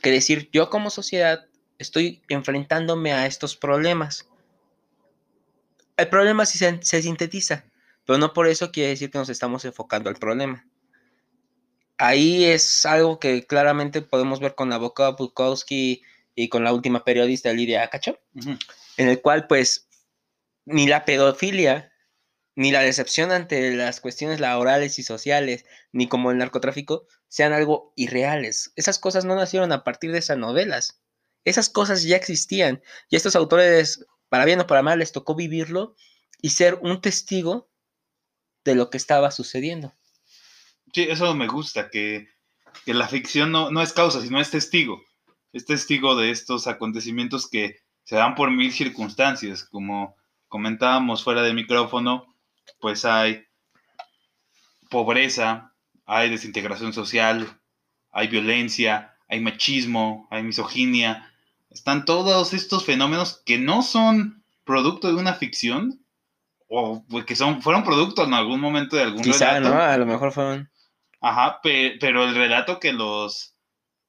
que 0.01 0.11
decir 0.11 0.49
yo 0.51 0.69
como 0.69 0.89
sociedad 0.91 1.47
estoy 1.79 2.21
enfrentándome 2.29 3.13
a 3.13 3.25
estos 3.25 3.55
problemas. 3.55 4.27
El 5.97 6.09
problema 6.09 6.45
sí 6.45 6.57
se, 6.57 6.79
se 6.83 7.01
sintetiza, 7.01 7.65
pero 8.05 8.19
no 8.19 8.33
por 8.33 8.47
eso 8.47 8.71
quiere 8.71 8.89
decir 8.89 9.09
que 9.09 9.17
nos 9.17 9.29
estamos 9.29 9.65
enfocando 9.65 10.09
al 10.09 10.17
problema. 10.17 10.67
Ahí 11.97 12.45
es 12.45 12.85
algo 12.85 13.19
que 13.19 13.45
claramente 13.45 14.01
podemos 14.01 14.39
ver 14.39 14.55
con 14.55 14.69
Nabokov, 14.69 15.17
Bukowski 15.17 16.01
y 16.35 16.49
con 16.49 16.63
la 16.63 16.73
última 16.73 17.03
periodista 17.03 17.53
Lidia 17.53 17.87
Cacho, 17.89 18.19
Ujú. 18.35 18.57
en 18.97 19.07
el 19.09 19.21
cual 19.21 19.47
pues 19.47 19.87
ni 20.65 20.87
la 20.87 21.05
pedofilia, 21.05 21.93
ni 22.55 22.71
la 22.71 22.81
decepción 22.81 23.31
ante 23.31 23.75
las 23.75 24.01
cuestiones 24.01 24.39
laborales 24.39 24.99
y 24.99 25.03
sociales, 25.03 25.65
ni 25.91 26.07
como 26.07 26.31
el 26.31 26.37
narcotráfico, 26.37 27.07
sean 27.27 27.53
algo 27.53 27.93
irreales. 27.95 28.71
Esas 28.75 28.99
cosas 28.99 29.25
no 29.25 29.35
nacieron 29.35 29.71
a 29.71 29.83
partir 29.83 30.11
de 30.11 30.19
esas 30.19 30.37
novelas. 30.37 31.01
Esas 31.43 31.69
cosas 31.69 32.03
ya 32.03 32.15
existían. 32.15 32.81
Y 33.09 33.15
a 33.15 33.17
estos 33.17 33.35
autores, 33.35 34.05
para 34.29 34.45
bien 34.45 34.59
o 34.59 34.67
para 34.67 34.81
mal, 34.81 34.99
les 34.99 35.11
tocó 35.11 35.35
vivirlo 35.35 35.95
y 36.41 36.51
ser 36.51 36.75
un 36.81 37.01
testigo 37.01 37.69
de 38.63 38.75
lo 38.75 38.89
que 38.89 38.97
estaba 38.97 39.31
sucediendo. 39.31 39.93
Sí, 40.93 41.03
eso 41.03 41.33
me 41.35 41.47
gusta, 41.47 41.89
que, 41.89 42.27
que 42.85 42.93
la 42.93 43.07
ficción 43.07 43.51
no, 43.51 43.71
no 43.71 43.81
es 43.81 43.93
causa, 43.93 44.21
sino 44.21 44.39
es 44.39 44.51
testigo. 44.51 45.01
Es 45.51 45.65
testigo 45.65 46.15
de 46.15 46.31
estos 46.31 46.67
acontecimientos 46.67 47.49
que 47.49 47.77
se 48.03 48.15
dan 48.15 48.35
por 48.35 48.51
mil 48.51 48.71
circunstancias, 48.71 49.63
como 49.63 50.15
comentábamos 50.47 51.23
fuera 51.23 51.41
de 51.41 51.53
micrófono, 51.53 52.35
pues 52.79 53.03
hay 53.03 53.43
pobreza, 54.89 55.73
hay 56.05 56.29
desintegración 56.29 56.93
social, 56.93 57.59
hay 58.11 58.27
violencia, 58.27 59.15
hay 59.27 59.39
machismo, 59.39 60.27
hay 60.31 60.43
misoginia. 60.43 61.31
Están 61.69 62.05
todos 62.05 62.53
estos 62.53 62.85
fenómenos 62.85 63.41
que 63.45 63.57
no 63.57 63.81
son 63.81 64.43
producto 64.63 65.07
de 65.07 65.15
una 65.15 65.33
ficción, 65.33 66.05
o 66.67 67.03
pues, 67.09 67.25
que 67.25 67.35
son, 67.35 67.61
fueron 67.61 67.83
producto 67.83 68.23
en 68.23 68.33
algún 68.33 68.59
momento 68.59 68.95
de 68.95 69.03
algún 69.03 69.23
Quizá, 69.23 69.53
relato. 69.55 69.75
¿no? 69.75 69.81
A 69.81 69.97
lo 69.97 70.05
mejor 70.05 70.31
fueron. 70.31 70.69
Ajá, 71.25 71.59
pe- 71.63 71.97
pero 71.99 72.23
el 72.23 72.35
relato 72.35 72.79
que 72.79 72.93
los 72.93 73.55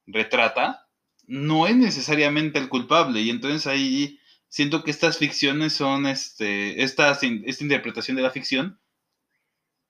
retrata 0.05 0.87
no 1.25 1.65
es 1.65 1.75
necesariamente 1.75 2.59
el 2.59 2.69
culpable. 2.69 3.21
Y 3.21 3.31
entonces 3.31 3.65
ahí 3.65 4.19
siento 4.49 4.83
que 4.83 4.91
estas 4.91 5.17
ficciones 5.17 5.73
son, 5.73 6.05
este, 6.05 6.83
estas, 6.83 7.23
in- 7.23 7.43
esta 7.47 7.63
interpretación 7.63 8.17
de 8.17 8.23
la 8.23 8.29
ficción 8.29 8.79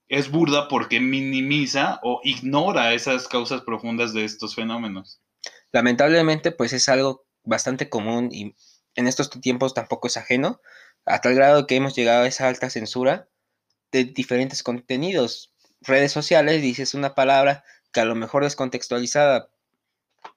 es 0.08 0.32
burda 0.32 0.70
porque 0.70 1.02
minimiza 1.02 2.00
o 2.02 2.22
ignora 2.24 2.94
esas 2.94 3.28
causas 3.28 3.60
profundas 3.60 4.14
de 4.14 4.24
estos 4.24 4.56
fenómenos. 4.56 5.20
Lamentablemente, 5.74 6.54
pues 6.54 6.72
es 6.72 6.88
algo 6.88 7.28
bastante 7.44 7.90
común 7.90 8.30
y 8.32 8.56
en 8.96 9.08
estos 9.08 9.30
tiempos 9.30 9.74
tampoco 9.74 10.08
es 10.08 10.16
ajeno, 10.16 10.62
a 11.06 11.20
tal 11.20 11.36
grado 11.36 11.68
que 11.68 11.76
hemos 11.76 11.94
llegado 11.94 12.24
a 12.24 12.28
esa 12.28 12.48
alta 12.48 12.70
censura 12.70 13.28
de 13.92 14.06
diferentes 14.06 14.64
contenidos. 14.64 15.54
Redes 15.88 16.12
sociales, 16.12 16.62
dices 16.62 16.94
una 16.94 17.16
palabra 17.16 17.64
que 17.92 18.02
a 18.02 18.06
lo 18.06 18.16
mejor 18.16 18.44
descontextualizada 18.44 19.50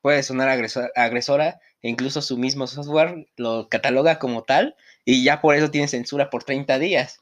puede 0.02 0.22
sonar 0.22 0.48
agreso- 0.48 0.90
agresora 0.94 1.60
e 1.82 1.88
incluso 1.88 2.22
su 2.22 2.38
mismo 2.38 2.66
software 2.66 3.26
lo 3.36 3.68
cataloga 3.68 4.18
como 4.18 4.44
tal 4.44 4.76
y 5.04 5.24
ya 5.24 5.40
por 5.40 5.54
eso 5.54 5.70
tiene 5.70 5.88
censura 5.88 6.30
por 6.30 6.44
30 6.44 6.78
días. 6.78 7.20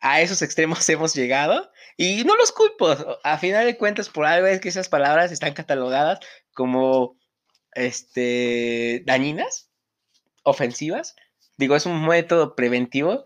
A 0.00 0.20
esos 0.20 0.42
extremos 0.42 0.88
hemos 0.88 1.14
llegado 1.14 1.70
y 1.96 2.24
no 2.24 2.36
los 2.36 2.52
culpo. 2.52 2.96
A 3.22 3.38
final 3.38 3.66
de 3.66 3.76
cuentas, 3.76 4.08
por 4.08 4.26
algo 4.26 4.46
es 4.46 4.60
que 4.60 4.68
esas 4.68 4.88
palabras 4.88 5.30
están 5.30 5.54
catalogadas 5.54 6.18
como 6.54 7.16
este, 7.74 9.02
dañinas, 9.06 9.70
ofensivas. 10.42 11.14
Digo, 11.56 11.76
es 11.76 11.86
un 11.86 12.04
método 12.06 12.56
preventivo, 12.56 13.24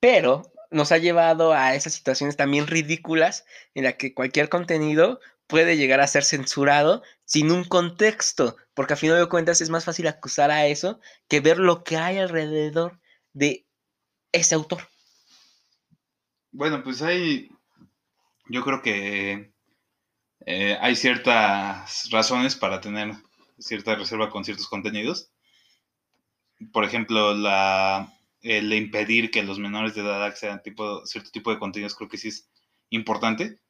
pero 0.00 0.42
nos 0.70 0.92
ha 0.92 0.98
llevado 0.98 1.52
a 1.52 1.74
esas 1.74 1.94
situaciones 1.94 2.36
también 2.36 2.66
ridículas 2.66 3.44
en 3.74 3.84
la 3.84 3.94
que 3.94 4.14
cualquier 4.14 4.48
contenido 4.48 5.20
puede 5.46 5.76
llegar 5.76 6.00
a 6.00 6.06
ser 6.06 6.24
censurado 6.24 7.02
sin 7.24 7.50
un 7.50 7.64
contexto, 7.64 8.56
porque 8.74 8.92
a 8.92 8.96
final 8.96 9.18
de 9.18 9.28
cuentas 9.28 9.60
es 9.60 9.70
más 9.70 9.84
fácil 9.84 10.06
acusar 10.06 10.50
a 10.50 10.66
eso 10.66 11.00
que 11.26 11.40
ver 11.40 11.58
lo 11.58 11.82
que 11.84 11.96
hay 11.96 12.18
alrededor 12.18 13.00
de 13.32 13.66
ese 14.32 14.54
autor. 14.54 14.86
Bueno, 16.52 16.82
pues 16.82 17.02
hay, 17.02 17.50
yo 18.48 18.62
creo 18.62 18.82
que 18.82 19.52
eh, 20.46 20.78
hay 20.80 20.96
ciertas 20.96 22.10
razones 22.10 22.56
para 22.56 22.80
tener 22.80 23.14
cierta 23.58 23.94
reserva 23.94 24.30
con 24.30 24.44
ciertos 24.44 24.68
contenidos. 24.68 25.30
Por 26.72 26.84
ejemplo, 26.84 27.34
la, 27.34 28.12
el 28.42 28.72
impedir 28.72 29.30
que 29.30 29.42
los 29.42 29.58
menores 29.58 29.94
de 29.94 30.02
edad 30.02 30.24
accedan 30.24 30.58
a 30.60 31.06
cierto 31.06 31.30
tipo 31.30 31.50
de 31.50 31.58
contenidos 31.58 31.94
creo 31.94 32.08
que 32.08 32.18
sí 32.18 32.28
es 32.28 32.48
importante. 32.90 33.60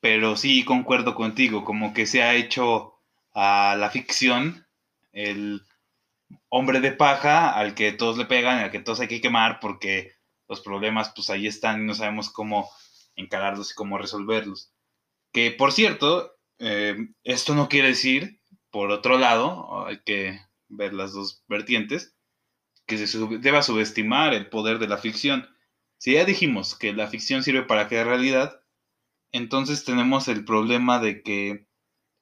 Pero 0.00 0.36
sí 0.36 0.64
concuerdo 0.64 1.14
contigo, 1.14 1.64
como 1.64 1.92
que 1.92 2.06
se 2.06 2.22
ha 2.22 2.34
hecho 2.34 2.94
a 3.34 3.76
la 3.78 3.90
ficción 3.90 4.66
el 5.12 5.62
hombre 6.48 6.80
de 6.80 6.92
paja 6.92 7.50
al 7.50 7.74
que 7.74 7.92
todos 7.92 8.16
le 8.16 8.24
pegan, 8.24 8.58
al 8.58 8.70
que 8.70 8.80
todos 8.80 9.00
hay 9.00 9.08
que 9.08 9.20
quemar 9.20 9.60
porque 9.60 10.14
los 10.48 10.60
problemas 10.60 11.12
pues 11.14 11.30
ahí 11.30 11.46
están 11.46 11.82
y 11.82 11.86
no 11.86 11.94
sabemos 11.94 12.30
cómo 12.30 12.70
encararlos 13.14 13.72
y 13.72 13.74
cómo 13.74 13.98
resolverlos. 13.98 14.72
Que 15.32 15.50
por 15.50 15.72
cierto, 15.72 16.36
eh, 16.58 16.96
esto 17.24 17.54
no 17.54 17.68
quiere 17.68 17.88
decir, 17.88 18.40
por 18.70 18.90
otro 18.90 19.18
lado, 19.18 19.86
hay 19.86 20.00
que 20.04 20.40
ver 20.68 20.94
las 20.94 21.12
dos 21.12 21.44
vertientes, 21.48 22.16
que 22.90 22.98
se 22.98 23.06
sub 23.06 23.38
deba 23.38 23.62
subestimar 23.62 24.34
el 24.34 24.48
poder 24.48 24.80
de 24.80 24.88
la 24.88 24.98
ficción. 24.98 25.48
Si 25.96 26.14
ya 26.14 26.24
dijimos 26.24 26.74
que 26.74 26.92
la 26.92 27.06
ficción 27.06 27.44
sirve 27.44 27.62
para 27.62 27.86
crear 27.86 28.08
realidad, 28.08 28.62
entonces 29.30 29.84
tenemos 29.84 30.26
el 30.26 30.44
problema 30.44 30.98
de 30.98 31.22
que 31.22 31.68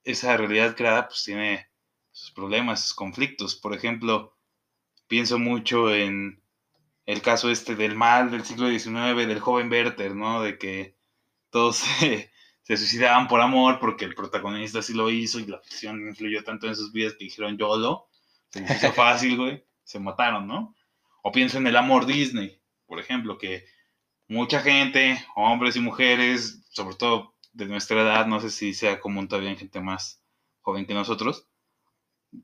esa 0.05 0.37
realidad 0.37 0.77
creada 0.77 1.09
pues 1.09 1.25
tiene 1.25 1.71
sus 2.11 2.33
problemas, 2.33 2.83
sus 2.83 2.95
conflictos. 2.95 3.57
Por 3.57 3.75
ejemplo, 3.75 4.37
pienso 5.07 5.39
mucho 5.39 5.91
en 5.95 6.43
el 7.07 7.23
caso 7.23 7.51
este 7.51 7.75
del 7.75 7.95
mal 7.95 8.31
del 8.31 8.45
siglo 8.45 8.69
XIX, 8.69 9.27
del 9.27 9.41
joven 9.41 9.71
Werther, 9.71 10.15
¿no? 10.15 10.43
De 10.43 10.59
que 10.59 10.99
todos 11.49 11.77
se, 12.01 12.31
se, 12.61 12.77
suicidaban 12.77 13.27
por 13.27 13.41
amor 13.41 13.79
porque 13.81 14.05
el 14.05 14.15
protagonista 14.15 14.83
sí 14.83 14.93
lo 14.93 15.11
hizo 15.11 15.41
y 15.41 15.47
la 15.47 15.61
ficción 15.61 16.07
influyó 16.07 16.45
tanto 16.45 16.67
en 16.67 16.77
sus 16.77 16.93
vidas 16.93 17.15
que 17.15 17.25
dijeron 17.25 17.57
YOLO, 17.57 18.07
se 18.51 18.61
les 18.61 18.77
hizo 18.77 18.93
fácil, 19.05 19.39
güey, 19.39 19.65
se 19.89 19.99
mataron, 19.99 20.47
¿no? 20.47 20.75
O 21.23 21.33
pienso 21.33 21.57
en 21.57 21.67
el 21.67 21.75
amor 21.75 22.05
Disney, 22.05 22.61
por 22.87 23.01
ejemplo, 23.01 23.39
que 23.39 23.65
mucha 24.29 24.61
gente, 24.61 25.25
hombres 25.35 25.77
y 25.77 25.81
mujeres, 25.81 26.63
sobre 26.69 26.95
todo 26.95 27.35
de 27.55 27.65
nuestra 27.65 28.03
edad, 28.03 28.27
no 28.27 28.39
sé 28.39 28.51
si 28.51 28.75
sea 28.75 29.01
común 29.01 29.29
todavía 29.29 29.51
en 29.51 29.57
gente 29.57 29.81
más 29.81 30.23
joven 30.61 30.85
que 30.85 30.93
nosotros, 30.93 31.49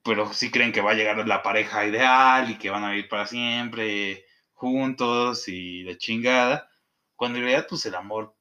pero 0.03 0.33
sí 0.33 0.51
creen 0.51 0.73
que 0.73 0.81
va 0.81 0.93
a 0.93 0.95
llegar 0.95 1.29
la 1.29 1.43
pareja 1.43 1.87
ideal 1.87 2.51
y 2.51 2.57
que 2.57 2.71
van 2.71 2.83
a 2.83 2.91
vivir 2.93 3.11
para 3.11 3.27
siempre 3.27 4.25
juntos 4.55 5.47
y 5.47 5.83
de 5.83 5.99
chingada, 5.99 6.71
cuando 7.15 7.37
en 7.37 7.45
realidad 7.45 7.67
pues 7.69 7.85
el 7.85 7.95
amor 7.95 8.35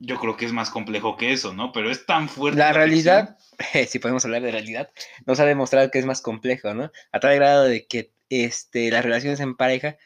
yo 0.00 0.18
creo 0.18 0.36
que 0.36 0.46
es 0.46 0.52
más 0.52 0.70
complejo 0.70 1.16
que 1.16 1.32
eso, 1.32 1.54
¿no? 1.54 1.70
Pero 1.70 1.92
es 1.92 2.04
tan 2.06 2.28
fuerte. 2.28 2.58
La, 2.58 2.66
la 2.66 2.72
realidad, 2.72 3.38
si 3.86 4.00
podemos 4.00 4.24
hablar 4.24 4.42
de 4.42 4.50
realidad, 4.50 4.90
nos 5.26 5.38
ha 5.38 5.44
demostrado 5.44 5.92
que 5.92 6.00
es 6.00 6.06
más 6.06 6.20
complejo, 6.20 6.74
¿no? 6.74 6.90
A 7.12 7.20
tal 7.20 7.36
grado 7.36 7.64
de 7.64 7.86
que 7.86 8.15
este, 8.28 8.90
las 8.90 9.04
relaciones 9.04 9.40
en 9.40 9.56
pareja 9.56 9.96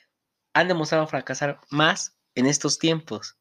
han 0.52 0.68
demostrado 0.68 1.06
fracasar 1.06 1.60
más 1.70 2.16
en 2.34 2.46
estos 2.46 2.78
tiempos. 2.78 3.36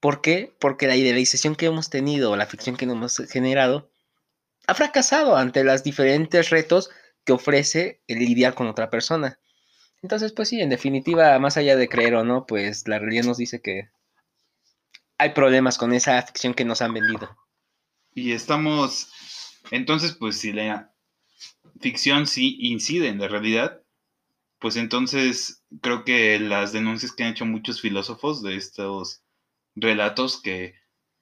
¿Por 0.00 0.20
qué? 0.20 0.54
Porque 0.60 0.86
la 0.86 0.96
idealización 0.96 1.54
que 1.54 1.66
hemos 1.66 1.90
tenido, 1.90 2.36
la 2.36 2.46
ficción 2.46 2.76
que 2.76 2.84
hemos 2.84 3.16
generado, 3.30 3.90
ha 4.66 4.74
fracasado 4.74 5.36
ante 5.36 5.64
los 5.64 5.82
diferentes 5.82 6.50
retos 6.50 6.90
que 7.24 7.32
ofrece 7.32 8.02
el 8.06 8.18
lidiar 8.18 8.54
con 8.54 8.66
otra 8.66 8.90
persona. 8.90 9.38
Entonces, 10.02 10.32
pues 10.32 10.50
sí, 10.50 10.60
en 10.60 10.68
definitiva, 10.68 11.38
más 11.38 11.56
allá 11.56 11.76
de 11.76 11.88
creer 11.88 12.14
o 12.16 12.24
no, 12.24 12.44
pues 12.44 12.86
la 12.86 12.98
realidad 12.98 13.24
nos 13.24 13.38
dice 13.38 13.62
que 13.62 13.88
hay 15.16 15.30
problemas 15.30 15.78
con 15.78 15.94
esa 15.94 16.20
ficción 16.22 16.52
que 16.52 16.64
nos 16.64 16.82
han 16.82 16.92
vendido. 16.92 17.36
Y 18.12 18.32
estamos, 18.32 19.08
entonces, 19.70 20.12
pues 20.12 20.38
si 20.38 20.52
la 20.52 20.92
ficción 21.80 22.26
sí 22.26 22.58
incide 22.60 23.08
en 23.08 23.18
la 23.18 23.28
realidad, 23.28 23.83
pues 24.64 24.76
entonces 24.76 25.62
creo 25.82 26.04
que 26.04 26.40
las 26.40 26.72
denuncias 26.72 27.12
que 27.12 27.22
han 27.22 27.32
hecho 27.32 27.44
muchos 27.44 27.82
filósofos 27.82 28.42
de 28.42 28.56
estos 28.56 29.22
relatos 29.74 30.40
que 30.40 30.74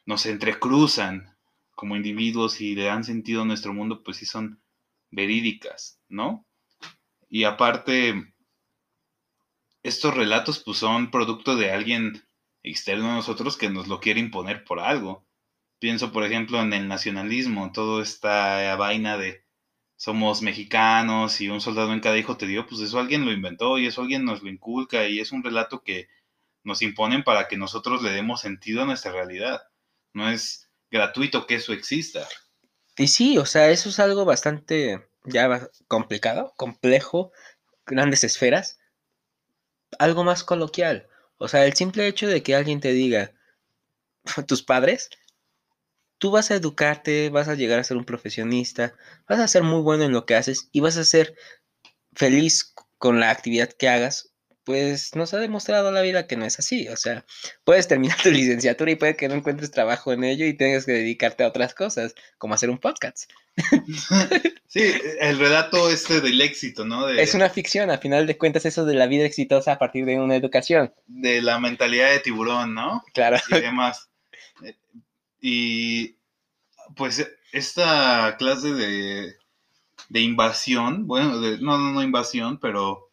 nos 0.07 0.27
entrecruzan 0.27 1.37
como 1.73 1.97
individuos 1.97 2.61
y 2.61 2.77
le 2.77 2.85
dan 2.85 3.03
sentido 3.03 3.43
a 3.43 3.45
nuestro 3.45 3.75
mundo, 3.75 4.05
pues 4.05 4.19
sí 4.19 4.27
son 4.27 4.63
verídicas, 5.11 6.01
¿no? 6.09 6.47
Y 7.29 7.43
aparte, 7.43 8.33
estos 9.83 10.15
relatos 10.15 10.63
pues 10.65 10.79
son 10.79 11.11
producto 11.11 11.57
de 11.57 11.73
alguien 11.73 12.23
externo 12.63 13.11
a 13.11 13.17
nosotros 13.17 13.57
que 13.57 13.71
nos 13.71 13.89
lo 13.89 13.99
quiere 13.99 14.21
imponer 14.21 14.63
por 14.63 14.79
algo. 14.79 15.27
Pienso, 15.81 16.13
por 16.13 16.23
ejemplo, 16.23 16.63
en 16.63 16.73
el 16.75 16.87
nacionalismo, 16.87 17.73
toda 17.73 18.05
esta 18.05 18.77
vaina 18.77 19.19
de 19.19 19.45
somos 20.03 20.43
mexicanos 20.43 21.41
y 21.41 21.49
un 21.49 21.61
soldado 21.61 21.93
en 21.93 22.01
cada 22.01 22.19
hijo 22.19 22.37
te 22.37 22.49
dio, 22.49 22.67
pues 22.67 22.81
eso 22.81 22.99
alguien 22.99 23.25
lo 23.25 23.31
inventó 23.31 23.79
y 23.79 23.87
eso 23.87 24.01
alguien 24.03 24.25
nos 24.25 24.43
lo 24.43 24.51
inculca 24.51 25.07
y 25.07 25.21
es 25.21 25.31
un 25.31 25.45
relato 25.45 25.85
que 25.85 26.09
nos 26.65 26.83
imponen 26.83 27.23
para 27.23 27.47
que 27.47 27.57
nosotros 27.57 28.03
le 28.03 28.11
demos 28.11 28.41
sentido 28.41 28.83
a 28.83 28.85
nuestra 28.85 29.13
realidad. 29.13 29.63
No 30.13 30.29
es 30.29 30.69
gratuito 30.91 31.47
que 31.47 31.55
eso 31.55 31.73
exista. 31.73 32.27
Y 32.97 33.07
sí, 33.07 33.39
o 33.39 33.47
sea, 33.47 33.71
eso 33.71 33.91
es 33.91 34.01
algo 34.01 34.25
bastante 34.25 35.07
ya 35.25 35.69
complicado, 35.87 36.53
complejo, 36.57 37.31
grandes 37.87 38.25
esferas, 38.25 38.81
algo 40.01 40.25
más 40.25 40.43
coloquial. 40.43 41.07
O 41.39 41.47
sea, 41.47 41.65
el 41.65 41.75
simple 41.75 42.09
hecho 42.09 42.27
de 42.27 42.43
que 42.43 42.57
alguien 42.57 42.81
te 42.81 42.93
diga, 42.93 43.35
tus 44.49 44.65
padres, 44.65 45.11
tú 46.23 46.31
vas 46.31 46.53
a 46.53 46.55
educarte, 46.55 47.31
vas 47.31 47.49
a 47.49 47.57
llegar 47.57 47.81
a 47.81 47.85
ser 47.85 47.97
un 47.97 48.05
profesionista, 48.05 48.95
vas 49.29 49.41
a 49.41 49.49
ser 49.49 49.65
muy 49.65 49.81
bueno 49.81 50.05
en 50.05 50.13
lo 50.13 50.25
que 50.25 50.37
haces 50.37 50.69
y 50.71 50.79
vas 50.79 50.97
a 50.97 51.03
ser 51.03 51.35
feliz 52.15 52.73
con 52.99 53.19
la 53.19 53.31
actividad 53.31 53.73
que 53.73 53.89
hagas 53.89 54.33
pues 54.63 55.17
nos 55.17 55.35
ha 55.35 55.41
demostrado 55.41 55.91
la 55.91 56.01
vida 56.01 56.29
que 56.29 56.37
no 56.37 56.45
es 56.45 56.61
así. 56.61 56.87
O 56.87 56.97
sea, 56.97 57.25
puedes 57.65 57.89
terminar 57.89 58.17
tu 58.23 58.31
licenciatura 58.31 58.93
y 58.93 58.95
puede 58.95 59.17
que 59.17 59.27
no 59.27 59.35
encuentres 59.35 59.73
trabajo 59.73 60.13
en 60.13 60.23
ello 60.23 60.47
y 60.47 60.55
tengas 60.55 60.87
que 60.87 60.93
dedicarte 60.93 61.43
a 61.43 61.49
otras 61.49 61.75
cosas, 61.75 62.15
como 62.39 62.55
hacer 62.55 62.71
un 62.71 62.79
podcast. 62.79 63.29
sí, 64.69 64.95
el 65.19 65.41
relato 65.41 65.91
este 65.91 66.21
del 66.21 66.41
éxito, 66.41 66.85
¿no? 66.85 67.09
Es 67.09 67.35
una 67.35 67.51
ficción, 67.51 67.91
a 67.91 67.99
final 67.99 68.29
de 68.29 68.39
cuentas, 68.39 68.65
eso 68.65 68.85
de 68.85 68.95
la 68.95 69.09
vida 69.09 69.25
exitosa 69.25 69.73
a 69.73 69.79
partir 69.81 70.05
de 70.05 70.21
una 70.21 70.37
educación. 70.37 70.95
De 71.09 71.43
la 71.43 71.59
mentalidad 71.59 72.13
de 72.13 72.21
tiburón, 72.21 72.75
¿no? 72.75 73.03
Claro. 73.13 73.39
Y 73.49 73.61
demás. 73.61 74.09
Y 75.43 76.19
pues 76.95 77.29
esta 77.53 78.37
clase 78.39 78.73
de, 78.73 79.37
de 80.09 80.21
invasión, 80.21 81.07
bueno, 81.07 81.35
no, 81.61 81.79
no, 81.79 81.93
no 81.93 82.03
invasión, 82.03 82.59
pero 82.59 83.11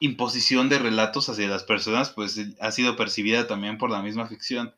imposición 0.00 0.68
de 0.68 0.78
relatos 0.78 1.28
hacia 1.28 1.46
las 1.48 1.64
personas, 1.64 2.10
pues 2.10 2.40
ha 2.60 2.72
sido 2.72 2.96
percibida 2.96 3.46
también 3.46 3.76
por 3.76 3.90
la 3.90 4.02
misma 4.02 4.26
ficción. 4.26 4.74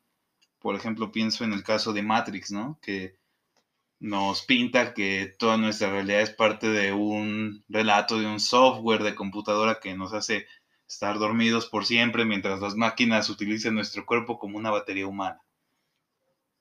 Por 0.59 0.75
ejemplo, 0.75 1.13
pienso 1.13 1.45
en 1.45 1.53
el 1.53 1.63
caso 1.63 1.93
de 1.93 2.03
Matrix, 2.03 2.51
¿no? 2.51 2.79
Que 2.83 3.17
nos 4.01 4.43
pinta 4.43 4.93
que 4.93 5.35
toda 5.39 5.57
nuestra 5.57 5.91
realidad 5.91 6.21
es 6.21 6.31
parte 6.31 6.69
de 6.69 6.93
un 6.93 7.65
relato, 7.69 8.19
de 8.19 8.27
un 8.27 8.41
software 8.41 9.05
de 9.05 9.15
computadora 9.15 9.79
que 9.81 9.95
nos 9.95 10.13
hace 10.13 10.47
estar 10.89 11.19
dormidos 11.19 11.67
por 11.67 11.87
siempre 11.87 12.25
mientras 12.25 12.61
las 12.61 12.75
máquinas 12.75 13.31
utilizan 13.31 13.75
nuestro 13.75 14.05
cuerpo 14.05 14.39
como 14.39 14.59
una 14.59 14.71
batería 14.71 15.07
humana. 15.07 15.44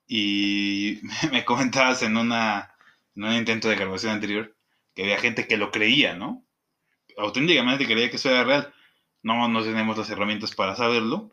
Y 0.08 1.00
me 1.32 1.46
comentabas 1.46 2.04
en, 2.04 2.18
una, 2.18 2.76
en 3.16 3.24
un 3.24 3.34
intento 3.34 3.70
de 3.70 3.76
grabación 3.76 4.14
anterior 4.14 4.56
que 4.94 5.04
había 5.04 5.20
gente 5.20 5.48
que 5.48 5.58
lo 5.58 5.72
creía, 5.72 6.16
¿no? 6.16 6.46
auténticamente 7.18 7.86
creía 7.86 8.10
que 8.10 8.18
eso 8.18 8.30
era 8.30 8.44
real. 8.44 8.74
No, 9.22 9.48
no 9.48 9.64
tenemos 9.64 9.98
las 9.98 10.10
herramientas 10.10 10.54
para 10.54 10.76
saberlo. 10.76 11.32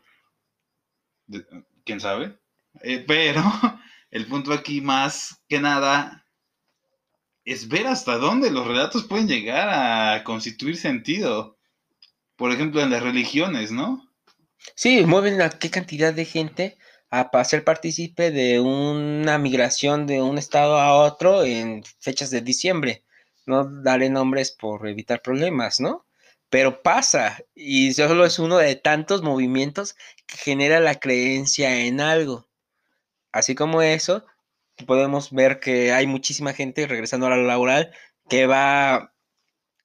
¿Quién 1.85 1.99
sabe? 1.99 2.37
Eh, 2.83 3.03
pero 3.05 3.43
el 4.11 4.27
punto 4.27 4.53
aquí 4.53 4.81
más 4.81 5.41
que 5.47 5.59
nada 5.59 6.25
es 7.43 7.67
ver 7.67 7.87
hasta 7.87 8.17
dónde 8.17 8.51
los 8.51 8.67
relatos 8.67 9.03
pueden 9.03 9.27
llegar 9.27 9.69
a 9.69 10.23
constituir 10.23 10.77
sentido. 10.77 11.57
Por 12.35 12.51
ejemplo, 12.51 12.81
en 12.81 12.91
las 12.91 13.03
religiones, 13.03 13.71
¿no? 13.71 14.07
Sí, 14.75 15.03
mueven 15.05 15.41
a 15.41 15.49
qué 15.49 15.69
cantidad 15.69 16.13
de 16.13 16.25
gente 16.25 16.77
a 17.11 17.43
ser 17.43 17.63
partícipe 17.63 18.31
de 18.31 18.59
una 18.59 19.37
migración 19.37 20.07
de 20.07 20.21
un 20.21 20.37
estado 20.37 20.79
a 20.79 20.95
otro 20.95 21.43
en 21.43 21.83
fechas 21.99 22.31
de 22.31 22.41
diciembre 22.41 23.03
no 23.45 23.65
daré 23.65 24.09
nombres 24.09 24.51
por 24.51 24.87
evitar 24.87 25.21
problemas, 25.21 25.79
¿no? 25.79 26.05
Pero 26.49 26.81
pasa 26.81 27.39
y 27.55 27.93
solo 27.93 28.25
es 28.25 28.39
uno 28.39 28.57
de 28.57 28.75
tantos 28.75 29.21
movimientos 29.21 29.95
que 30.27 30.37
genera 30.37 30.79
la 30.79 30.95
creencia 30.99 31.85
en 31.85 32.01
algo. 32.01 32.47
Así 33.31 33.55
como 33.55 33.81
eso, 33.81 34.25
podemos 34.87 35.31
ver 35.31 35.59
que 35.59 35.93
hay 35.93 36.07
muchísima 36.07 36.53
gente 36.53 36.87
regresando 36.87 37.27
a 37.27 37.31
la 37.31 37.37
laboral 37.37 37.93
que 38.29 38.47
va 38.47 39.13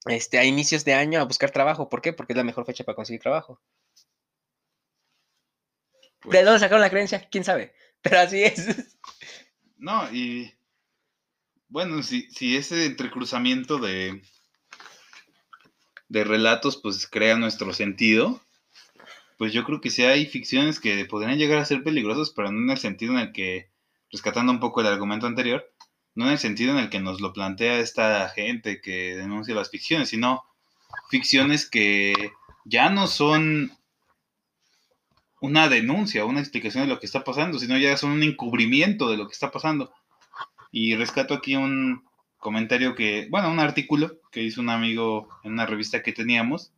este, 0.06 0.38
a 0.38 0.44
inicios 0.44 0.84
de 0.84 0.94
año 0.94 1.20
a 1.20 1.24
buscar 1.24 1.50
trabajo. 1.50 1.88
¿Por 1.88 2.02
qué? 2.02 2.12
Porque 2.12 2.32
es 2.32 2.36
la 2.36 2.44
mejor 2.44 2.66
fecha 2.66 2.84
para 2.84 2.96
conseguir 2.96 3.20
trabajo. 3.20 3.60
¿De 6.24 6.30
pues 6.30 6.44
dónde 6.44 6.60
sacaron 6.60 6.80
la 6.80 6.90
creencia? 6.90 7.28
¿Quién 7.30 7.44
sabe? 7.44 7.74
Pero 8.02 8.20
así 8.20 8.42
es. 8.42 8.96
No, 9.78 10.10
y 10.12 10.52
bueno, 11.68 12.02
si, 12.02 12.30
si 12.30 12.56
ese 12.56 12.86
entrecruzamiento 12.86 13.78
de, 13.78 14.22
de 16.08 16.24
relatos 16.24 16.76
pues 16.76 17.06
crea 17.06 17.36
nuestro 17.36 17.72
sentido, 17.72 18.40
pues 19.38 19.52
yo 19.52 19.64
creo 19.64 19.80
que 19.80 19.90
sí 19.90 20.02
hay 20.02 20.26
ficciones 20.26 20.80
que 20.80 21.04
podrían 21.04 21.38
llegar 21.38 21.58
a 21.58 21.64
ser 21.64 21.82
peligrosas, 21.82 22.30
pero 22.30 22.50
no 22.50 22.60
en 22.60 22.70
el 22.70 22.78
sentido 22.78 23.12
en 23.12 23.18
el 23.18 23.32
que, 23.32 23.70
rescatando 24.10 24.52
un 24.52 24.60
poco 24.60 24.80
el 24.80 24.86
argumento 24.86 25.26
anterior, 25.26 25.70
no 26.14 26.26
en 26.26 26.32
el 26.32 26.38
sentido 26.38 26.72
en 26.72 26.78
el 26.78 26.90
que 26.90 27.00
nos 27.00 27.20
lo 27.20 27.32
plantea 27.32 27.78
esta 27.78 28.28
gente 28.30 28.80
que 28.80 29.16
denuncia 29.16 29.54
las 29.54 29.70
ficciones, 29.70 30.08
sino 30.08 30.44
ficciones 31.10 31.68
que 31.68 32.32
ya 32.64 32.88
no 32.88 33.06
son 33.06 33.76
una 35.46 35.68
denuncia, 35.68 36.24
una 36.24 36.40
explicación 36.40 36.84
de 36.84 36.88
lo 36.88 36.98
que 36.98 37.06
está 37.06 37.22
pasando, 37.22 37.58
sino 37.58 37.78
ya 37.78 37.96
son 37.96 38.10
un 38.10 38.22
encubrimiento 38.22 39.08
de 39.08 39.16
lo 39.16 39.26
que 39.26 39.32
está 39.32 39.50
pasando. 39.50 39.92
Y 40.72 40.96
rescato 40.96 41.34
aquí 41.34 41.54
un 41.56 42.04
comentario 42.38 42.94
que, 42.94 43.28
bueno, 43.30 43.50
un 43.50 43.60
artículo 43.60 44.18
que 44.32 44.42
hizo 44.42 44.60
un 44.60 44.70
amigo 44.70 45.28
en 45.44 45.52
una 45.52 45.66
revista 45.66 46.02
que 46.02 46.12
teníamos, 46.12 46.72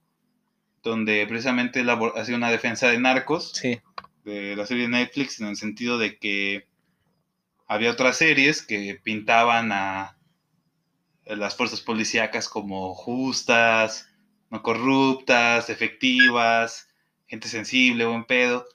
donde 0.83 1.27
precisamente 1.27 1.81
él 1.81 1.91
hacía 1.91 2.37
una 2.37 2.51
defensa 2.51 2.89
de 2.89 2.99
narcos, 2.99 3.61
de 4.25 4.55
la 4.55 4.67
serie 4.67 4.85
de 4.85 4.91
Netflix, 4.91 5.41
en 5.41 5.49
el 5.49 5.57
sentido 5.57 5.99
de 5.99 6.19
que 6.19 6.67
había 7.67 7.91
otras 7.91 8.17
series 8.19 8.63
que 8.63 9.01
pintaban 9.03 9.73
a 9.73 10.17
las 11.25 11.57
fuerzas 11.57 11.81
policíacas 11.81 12.49
como 12.49 12.95
justas, 12.95 14.09
no 14.51 14.63
corruptas, 14.63 15.69
efectivas, 15.71 16.88
gente 17.29 17.49
sensible, 17.49 18.07
buen 18.07 18.25
pedo, 18.25 18.67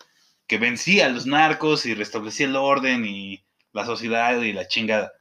que 0.47 0.57
vencía 0.57 1.07
a 1.07 1.09
los 1.09 1.25
narcos 1.25 1.85
y 1.85 1.93
restablecía 1.93 2.45
el 2.45 2.55
orden 2.55 3.05
y 3.05 3.43
la 3.73 3.85
sociedad 3.85 4.39
y 4.41 4.53
la 4.53 4.67
chingada. 4.67 5.11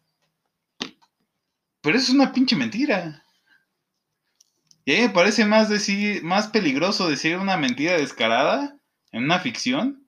Pero 1.80 1.96
eso 1.96 2.12
es 2.12 2.14
una 2.14 2.32
pinche 2.32 2.54
mentira. 2.54 3.24
Y 4.84 4.92
a 4.92 4.96
mí 4.96 5.02
me 5.02 5.10
parece 5.10 5.44
más, 5.44 5.68
decir, 5.68 6.22
más 6.22 6.48
peligroso 6.48 7.08
decir 7.08 7.36
una 7.38 7.56
mentira 7.56 7.96
descarada 7.96 8.76
en 9.10 9.24
una 9.24 9.40
ficción 9.40 10.06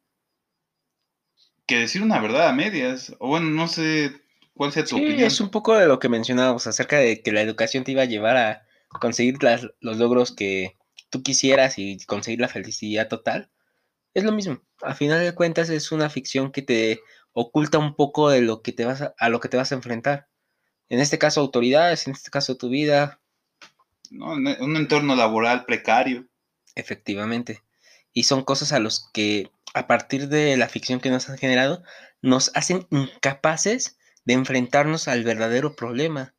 que 1.66 1.78
decir 1.78 2.02
una 2.02 2.20
verdad 2.20 2.48
a 2.48 2.52
medias. 2.52 3.14
O 3.18 3.28
bueno, 3.28 3.50
no 3.50 3.68
sé 3.68 4.12
cuál 4.52 4.72
sea 4.72 4.84
tu 4.84 4.96
opinión. 4.96 5.20
Es 5.20 5.40
un 5.40 5.50
poco 5.50 5.76
de 5.76 5.86
lo 5.86 5.98
que 5.98 6.08
mencionábamos 6.08 6.66
acerca 6.66 6.98
de 6.98 7.22
que 7.22 7.32
la 7.32 7.40
educación 7.40 7.84
te 7.84 7.92
iba 7.92 8.02
a 8.02 8.06
llevar 8.06 8.36
a 8.36 8.66
conseguir 9.00 9.38
los 9.80 9.96
logros 9.96 10.32
que 10.32 10.76
tú 11.14 11.22
quisieras 11.22 11.78
y 11.78 11.96
conseguir 12.06 12.40
la 12.40 12.48
felicidad 12.48 13.06
total. 13.06 13.48
Es 14.14 14.24
lo 14.24 14.32
mismo. 14.32 14.60
A 14.82 14.96
final 14.96 15.22
de 15.22 15.32
cuentas 15.32 15.70
es 15.70 15.92
una 15.92 16.10
ficción 16.10 16.50
que 16.50 16.60
te 16.60 17.02
oculta 17.32 17.78
un 17.78 17.94
poco 17.94 18.30
de 18.30 18.40
lo 18.40 18.62
que 18.62 18.72
te 18.72 18.84
vas 18.84 19.00
a, 19.16 19.28
lo 19.28 19.38
que 19.38 19.48
te 19.48 19.56
vas 19.56 19.70
a 19.70 19.76
enfrentar. 19.76 20.26
En 20.88 20.98
este 20.98 21.16
caso 21.16 21.40
autoridades, 21.40 22.08
en 22.08 22.14
este 22.14 22.32
caso 22.32 22.56
tu 22.56 22.68
vida. 22.68 23.20
No, 24.10 24.32
un 24.32 24.76
entorno 24.76 25.14
laboral 25.14 25.66
precario. 25.66 26.26
Efectivamente. 26.74 27.62
Y 28.12 28.24
son 28.24 28.42
cosas 28.42 28.72
a 28.72 28.80
los 28.80 29.08
que, 29.12 29.52
a 29.72 29.86
partir 29.86 30.26
de 30.26 30.56
la 30.56 30.68
ficción 30.68 30.98
que 30.98 31.10
nos 31.10 31.28
han 31.28 31.38
generado, 31.38 31.84
nos 32.22 32.50
hacen 32.56 32.88
incapaces 32.90 33.98
de 34.24 34.34
enfrentarnos 34.34 35.06
al 35.06 35.22
verdadero 35.22 35.76
problema. 35.76 36.33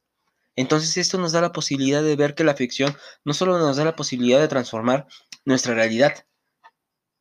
Entonces 0.55 0.97
esto 0.97 1.17
nos 1.17 1.33
da 1.33 1.41
la 1.41 1.51
posibilidad 1.51 2.01
de 2.01 2.15
ver 2.15 2.33
que 2.35 2.43
la 2.43 2.55
ficción 2.55 2.95
no 3.23 3.33
solo 3.33 3.57
nos 3.59 3.77
da 3.77 3.83
la 3.83 3.95
posibilidad 3.95 4.39
de 4.39 4.47
transformar 4.47 5.07
nuestra 5.43 5.73
realidad, 5.73 6.25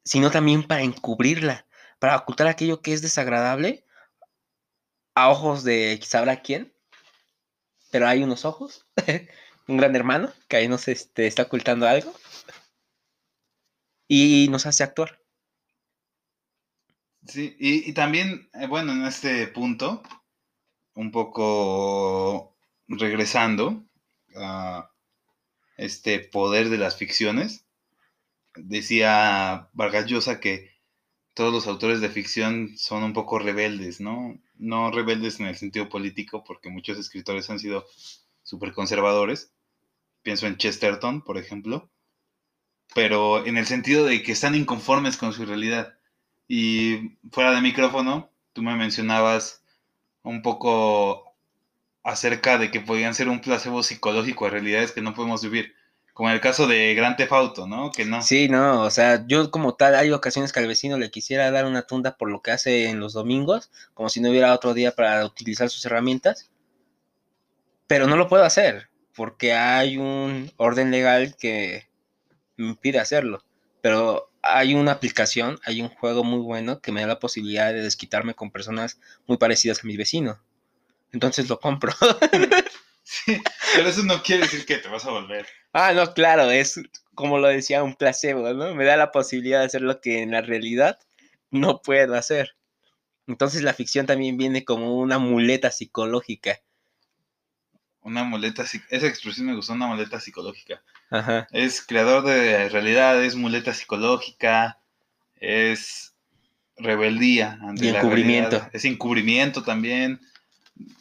sino 0.04 0.30
también 0.30 0.62
para 0.62 0.82
encubrirla, 0.82 1.66
para 1.98 2.16
ocultar 2.16 2.46
aquello 2.46 2.80
que 2.80 2.92
es 2.92 3.02
desagradable 3.02 3.84
a 5.14 5.30
ojos 5.30 5.64
de 5.64 5.98
sabrá 6.02 6.42
quién, 6.42 6.74
pero 7.90 8.06
hay 8.06 8.22
unos 8.22 8.44
ojos, 8.44 8.86
un 9.68 9.76
gran 9.76 9.94
hermano 9.96 10.32
que 10.48 10.56
ahí 10.56 10.68
nos 10.68 10.88
este, 10.88 11.26
está 11.26 11.42
ocultando 11.42 11.88
algo 11.88 12.14
y 14.08 14.48
nos 14.50 14.66
hace 14.66 14.84
actuar. 14.84 15.20
Sí, 17.26 17.56
y, 17.58 17.88
y 17.88 17.94
también, 17.94 18.50
eh, 18.52 18.66
bueno, 18.66 18.92
en 18.92 19.04
este 19.06 19.48
punto, 19.48 20.02
un 20.94 21.10
poco 21.10 22.53
regresando 22.88 23.84
a 24.36 24.90
este 25.76 26.20
poder 26.20 26.68
de 26.68 26.78
las 26.78 26.96
ficciones, 26.96 27.64
decía 28.56 29.68
Vargas 29.72 30.06
Llosa 30.06 30.40
que 30.40 30.74
todos 31.34 31.52
los 31.52 31.66
autores 31.66 32.00
de 32.00 32.08
ficción 32.08 32.78
son 32.78 33.02
un 33.02 33.12
poco 33.12 33.38
rebeldes, 33.38 34.00
¿no? 34.00 34.38
No 34.56 34.92
rebeldes 34.92 35.40
en 35.40 35.46
el 35.46 35.56
sentido 35.56 35.88
político, 35.88 36.44
porque 36.44 36.70
muchos 36.70 36.96
escritores 36.96 37.50
han 37.50 37.58
sido 37.58 37.86
súper 38.44 38.72
conservadores. 38.72 39.52
Pienso 40.22 40.46
en 40.46 40.56
Chesterton, 40.56 41.22
por 41.22 41.36
ejemplo. 41.36 41.90
Pero 42.94 43.44
en 43.44 43.56
el 43.56 43.66
sentido 43.66 44.04
de 44.04 44.22
que 44.22 44.32
están 44.32 44.54
inconformes 44.54 45.16
con 45.16 45.32
su 45.32 45.44
realidad. 45.44 45.98
Y 46.46 47.16
fuera 47.32 47.52
de 47.52 47.60
micrófono, 47.60 48.30
tú 48.52 48.62
me 48.62 48.76
mencionabas 48.76 49.64
un 50.22 50.40
poco 50.40 51.23
acerca 52.04 52.58
de 52.58 52.70
que 52.70 52.80
podían 52.80 53.14
ser 53.14 53.28
un 53.28 53.40
placebo 53.40 53.82
psicológico 53.82 54.46
a 54.46 54.50
realidades 54.50 54.92
que 54.92 55.00
no 55.00 55.14
podemos 55.14 55.42
vivir. 55.42 55.74
Como 56.12 56.28
en 56.28 56.36
el 56.36 56.40
caso 56.40 56.68
de 56.68 56.94
Gran 56.94 57.16
Tefauto, 57.16 57.66
¿no? 57.66 57.90
Que 57.90 58.04
no. 58.04 58.22
Sí, 58.22 58.48
no, 58.48 58.82
o 58.82 58.90
sea, 58.90 59.26
yo 59.26 59.50
como 59.50 59.74
tal, 59.74 59.96
hay 59.96 60.12
ocasiones 60.12 60.52
que 60.52 60.60
al 60.60 60.68
vecino 60.68 60.96
le 60.96 61.10
quisiera 61.10 61.50
dar 61.50 61.64
una 61.64 61.82
tunda 61.82 62.16
por 62.16 62.30
lo 62.30 62.40
que 62.40 62.52
hace 62.52 62.88
en 62.88 63.00
los 63.00 63.14
domingos, 63.14 63.72
como 63.94 64.08
si 64.08 64.20
no 64.20 64.30
hubiera 64.30 64.54
otro 64.54 64.74
día 64.74 64.94
para 64.94 65.24
utilizar 65.24 65.70
sus 65.70 65.84
herramientas, 65.86 66.50
pero 67.88 68.06
no 68.06 68.16
lo 68.16 68.28
puedo 68.28 68.44
hacer, 68.44 68.88
porque 69.14 69.54
hay 69.54 69.96
un 69.96 70.52
orden 70.56 70.92
legal 70.92 71.34
que 71.36 71.88
me 72.56 72.68
impide 72.68 73.00
hacerlo. 73.00 73.42
Pero 73.80 74.30
hay 74.40 74.74
una 74.74 74.92
aplicación, 74.92 75.58
hay 75.64 75.80
un 75.80 75.88
juego 75.88 76.22
muy 76.22 76.40
bueno 76.40 76.80
que 76.80 76.92
me 76.92 77.00
da 77.00 77.08
la 77.08 77.18
posibilidad 77.18 77.72
de 77.72 77.82
desquitarme 77.82 78.34
con 78.34 78.52
personas 78.52 79.00
muy 79.26 79.36
parecidas 79.36 79.82
a 79.82 79.86
mi 79.86 79.96
vecino. 79.96 80.38
Entonces 81.14 81.48
lo 81.48 81.58
compro. 81.58 81.92
Sí, 83.06 83.38
pero 83.76 83.90
eso 83.90 84.02
no 84.02 84.22
quiere 84.22 84.44
decir 84.44 84.64
que 84.64 84.78
te 84.78 84.88
vas 84.88 85.04
a 85.04 85.10
volver. 85.10 85.46
ah, 85.74 85.92
no, 85.92 86.14
claro, 86.14 86.50
es 86.50 86.80
como 87.14 87.36
lo 87.38 87.48
decía, 87.48 87.82
un 87.82 87.94
placebo, 87.96 88.50
¿no? 88.54 88.74
Me 88.74 88.84
da 88.86 88.96
la 88.96 89.12
posibilidad 89.12 89.60
de 89.60 89.66
hacer 89.66 89.82
lo 89.82 90.00
que 90.00 90.22
en 90.22 90.30
la 90.30 90.40
realidad 90.40 90.98
no 91.50 91.82
puedo 91.82 92.14
hacer. 92.14 92.56
Entonces 93.26 93.62
la 93.62 93.74
ficción 93.74 94.06
también 94.06 94.38
viene 94.38 94.64
como 94.64 94.96
una 94.98 95.18
muleta 95.18 95.70
psicológica. 95.70 96.60
Una 98.00 98.24
muleta, 98.24 98.62
esa 98.64 99.06
expresión 99.06 99.46
me 99.46 99.54
gustó, 99.54 99.74
una 99.74 99.86
muleta 99.86 100.18
psicológica. 100.18 100.82
Ajá. 101.10 101.46
Es 101.52 101.82
creador 101.86 102.24
de 102.24 102.70
realidad, 102.70 103.22
es 103.22 103.34
muleta 103.36 103.74
psicológica, 103.74 104.78
es 105.36 106.14
rebeldía 106.78 107.58
ante 107.62 107.86
Y 107.86 107.90
la 107.92 107.98
encubrimiento. 107.98 108.50
realidad, 108.50 108.70
es 108.74 108.84
encubrimiento 108.86 109.62
también. 109.62 110.20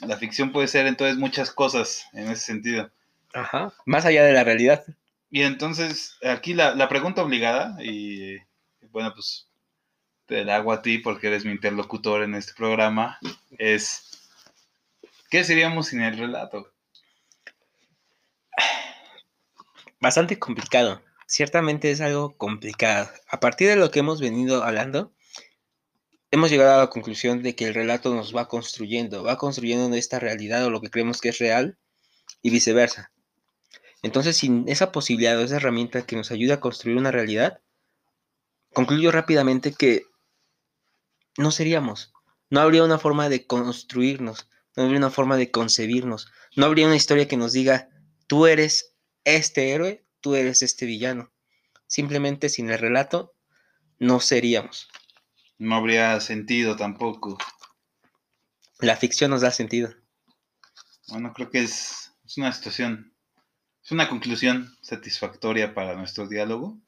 La 0.01 0.17
ficción 0.17 0.51
puede 0.51 0.67
ser 0.67 0.87
entonces 0.87 1.17
muchas 1.17 1.51
cosas 1.51 2.05
en 2.13 2.29
ese 2.29 2.45
sentido. 2.45 2.91
Ajá. 3.33 3.73
Más 3.85 4.05
allá 4.05 4.23
de 4.23 4.33
la 4.33 4.43
realidad. 4.43 4.83
Y 5.31 5.41
entonces, 5.41 6.17
aquí 6.23 6.53
la, 6.53 6.75
la 6.75 6.89
pregunta 6.89 7.23
obligada, 7.23 7.75
y 7.83 8.37
bueno, 8.91 9.13
pues 9.13 9.47
te 10.25 10.45
la 10.45 10.57
hago 10.57 10.71
a 10.71 10.81
ti 10.81 10.99
porque 10.99 11.27
eres 11.27 11.45
mi 11.45 11.51
interlocutor 11.51 12.23
en 12.23 12.35
este 12.35 12.53
programa, 12.53 13.17
es, 13.57 14.29
¿qué 15.29 15.43
seríamos 15.43 15.87
sin 15.87 16.01
el 16.01 16.17
relato? 16.17 16.71
Bastante 19.99 20.37
complicado. 20.37 21.01
Ciertamente 21.25 21.89
es 21.89 22.01
algo 22.01 22.37
complicado. 22.37 23.09
A 23.29 23.39
partir 23.39 23.69
de 23.69 23.75
lo 23.75 23.89
que 23.89 23.99
hemos 23.99 24.21
venido 24.21 24.63
hablando, 24.63 25.13
hemos 26.33 26.49
llegado 26.49 26.73
a 26.73 26.77
la 26.79 26.89
conclusión 26.89 27.43
de 27.43 27.53
que 27.53 27.67
el 27.67 27.75
relato 27.75 28.11
nos 28.15 28.35
va 28.35 28.47
construyendo, 28.47 29.23
va 29.23 29.37
construyendo 29.37 29.95
esta 29.95 30.17
realidad 30.17 30.65
o 30.65 30.71
lo 30.71 30.81
que 30.81 30.89
creemos 30.89 31.21
que 31.21 31.29
es 31.29 31.37
real 31.37 31.77
y 32.41 32.49
viceversa. 32.49 33.11
Entonces, 34.01 34.35
sin 34.35 34.67
esa 34.67 34.91
posibilidad 34.91 35.37
o 35.37 35.43
esa 35.43 35.57
herramienta 35.57 36.07
que 36.07 36.15
nos 36.15 36.31
ayuda 36.31 36.55
a 36.55 36.59
construir 36.59 36.97
una 36.97 37.11
realidad, 37.11 37.61
concluyo 38.73 39.11
rápidamente 39.11 39.73
que 39.73 40.07
no 41.37 41.51
seríamos. 41.51 42.11
No 42.49 42.61
habría 42.61 42.83
una 42.83 42.97
forma 42.97 43.29
de 43.29 43.45
construirnos, 43.45 44.49
no 44.75 44.83
habría 44.83 44.97
una 44.97 45.11
forma 45.11 45.37
de 45.37 45.51
concebirnos, 45.51 46.31
no 46.55 46.65
habría 46.65 46.87
una 46.87 46.95
historia 46.95 47.27
que 47.27 47.37
nos 47.37 47.53
diga, 47.53 47.89
tú 48.25 48.47
eres 48.47 48.95
este 49.23 49.69
héroe, 49.69 50.03
tú 50.19 50.33
eres 50.33 50.63
este 50.63 50.87
villano. 50.87 51.31
Simplemente 51.85 52.49
sin 52.49 52.71
el 52.71 52.79
relato, 52.79 53.35
no 53.99 54.19
seríamos. 54.19 54.89
No 55.57 55.75
habría 55.75 56.19
sentido 56.19 56.75
tampoco. 56.75 57.37
La 58.79 58.95
ficción 58.95 59.31
nos 59.31 59.41
da 59.41 59.51
sentido. 59.51 59.93
Bueno, 61.07 61.33
creo 61.33 61.49
que 61.49 61.63
es, 61.63 62.13
es 62.25 62.37
una 62.37 62.51
situación, 62.51 63.13
es 63.83 63.91
una 63.91 64.09
conclusión 64.09 64.75
satisfactoria 64.81 65.73
para 65.73 65.95
nuestro 65.95 66.27
diálogo 66.27 66.79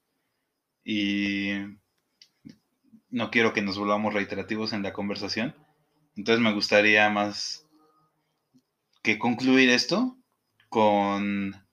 y 0.84 1.52
no 3.10 3.32
quiero 3.32 3.54
que 3.54 3.62
nos 3.62 3.78
volvamos 3.78 4.14
reiterativos 4.14 4.74
en 4.74 4.84
la 4.84 4.94
conversación. 4.94 5.56
Entonces 6.16 6.42
me 6.42 6.54
gustaría 6.54 7.10
más 7.10 7.66
que 9.02 9.20
concluir 9.20 9.70
esto 9.70 10.18
con 10.70 11.66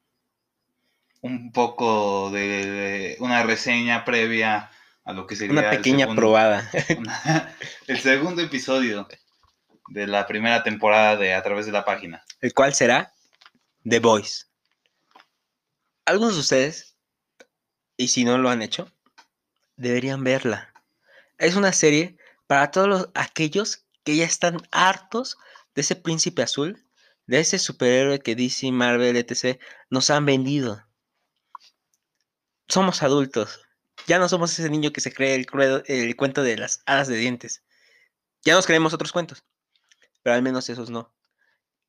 un 1.20 1.52
poco 1.52 2.30
de 2.30 3.16
una 3.20 3.42
reseña 3.42 4.04
previa 4.04 4.70
a 5.04 5.12
lo 5.12 5.26
que 5.26 5.36
sería 5.36 5.52
Una 5.52 5.70
el 5.70 5.76
pequeña 5.78 6.00
segundo- 6.00 6.20
probada. 6.20 6.70
el 7.86 7.98
segundo 8.00 8.42
episodio 8.42 9.08
de 9.88 10.06
la 10.06 10.26
primera 10.26 10.62
temporada 10.62 11.16
de 11.16 11.34
A 11.34 11.42
través 11.42 11.66
de 11.66 11.72
la 11.72 11.84
página. 11.84 12.24
el 12.40 12.54
cual 12.54 12.74
será 12.74 13.12
The 13.88 13.98
Voice. 13.98 14.44
Algunos 16.04 16.34
de 16.34 16.40
ustedes, 16.40 16.96
y 17.96 18.08
si 18.08 18.24
no 18.24 18.38
lo 18.38 18.48
han 18.50 18.62
hecho, 18.62 18.90
deberían 19.76 20.22
verla. 20.24 20.72
Es 21.38 21.56
una 21.56 21.72
serie 21.72 22.16
para 22.46 22.70
todos 22.70 22.88
los- 22.88 23.08
aquellos 23.14 23.84
que 24.04 24.16
ya 24.16 24.24
están 24.24 24.58
hartos 24.72 25.36
de 25.74 25.80
ese 25.82 25.96
príncipe 25.96 26.42
azul, 26.42 26.84
de 27.26 27.40
ese 27.40 27.58
superhéroe 27.58 28.18
que 28.20 28.34
DC, 28.34 28.70
Marvel, 28.72 29.16
etc. 29.16 29.58
nos 29.90 30.10
han 30.10 30.26
vendido. 30.26 30.84
Somos 32.68 33.02
adultos. 33.02 33.60
Ya 34.06 34.18
no 34.18 34.28
somos 34.28 34.52
ese 34.58 34.68
niño 34.70 34.92
que 34.92 35.00
se 35.00 35.12
cree 35.12 35.34
el, 35.34 35.46
el 35.86 36.16
cuento 36.16 36.42
de 36.42 36.56
las 36.56 36.82
hadas 36.86 37.08
de 37.08 37.16
dientes. 37.16 37.62
Ya 38.44 38.54
nos 38.54 38.66
creemos 38.66 38.92
otros 38.92 39.12
cuentos, 39.12 39.44
pero 40.22 40.34
al 40.34 40.42
menos 40.42 40.68
esos 40.68 40.90
no. 40.90 41.14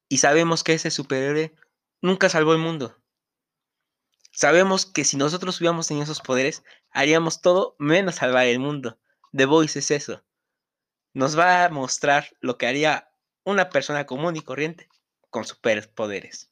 Y 0.09 0.17
sabemos 0.17 0.63
que 0.63 0.73
ese 0.73 0.91
superhéroe 0.91 1.55
nunca 2.01 2.29
salvó 2.29 2.53
el 2.53 2.59
mundo. 2.59 2.95
Sabemos 4.31 4.85
que 4.85 5.05
si 5.05 5.17
nosotros 5.17 5.59
hubiéramos 5.59 5.87
tenido 5.87 6.03
esos 6.03 6.21
poderes, 6.21 6.63
haríamos 6.91 7.41
todo 7.41 7.75
menos 7.79 8.15
salvar 8.15 8.47
el 8.47 8.59
mundo. 8.59 8.99
The 9.31 9.45
Voice 9.45 9.79
es 9.79 9.91
eso. 9.91 10.23
Nos 11.13 11.37
va 11.37 11.65
a 11.65 11.69
mostrar 11.69 12.35
lo 12.41 12.57
que 12.57 12.67
haría 12.67 13.09
una 13.43 13.69
persona 13.69 14.05
común 14.05 14.35
y 14.35 14.41
corriente 14.41 14.89
con 15.29 15.45
superpoderes. 15.45 16.49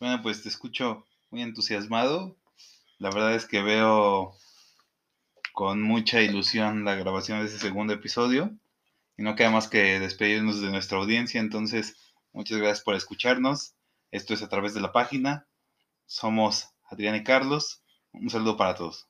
Bueno, 0.00 0.22
pues 0.22 0.42
te 0.42 0.48
escucho 0.48 1.06
muy 1.30 1.42
entusiasmado. 1.42 2.36
La 2.98 3.10
verdad 3.10 3.34
es 3.34 3.46
que 3.46 3.62
veo 3.62 4.34
con 5.56 5.80
mucha 5.80 6.20
ilusión 6.20 6.84
la 6.84 6.96
grabación 6.96 7.40
de 7.40 7.46
ese 7.46 7.58
segundo 7.58 7.94
episodio. 7.94 8.54
Y 9.16 9.22
no 9.22 9.36
queda 9.36 9.48
más 9.50 9.68
que 9.68 9.98
despedirnos 9.98 10.60
de 10.60 10.70
nuestra 10.70 10.98
audiencia. 10.98 11.40
Entonces, 11.40 11.96
muchas 12.34 12.58
gracias 12.58 12.82
por 12.82 12.94
escucharnos. 12.94 13.74
Esto 14.10 14.34
es 14.34 14.42
a 14.42 14.50
través 14.50 14.74
de 14.74 14.82
la 14.82 14.92
página. 14.92 15.46
Somos 16.04 16.68
Adrián 16.90 17.16
y 17.16 17.24
Carlos. 17.24 17.82
Un 18.12 18.28
saludo 18.28 18.58
para 18.58 18.74
todos. 18.74 19.08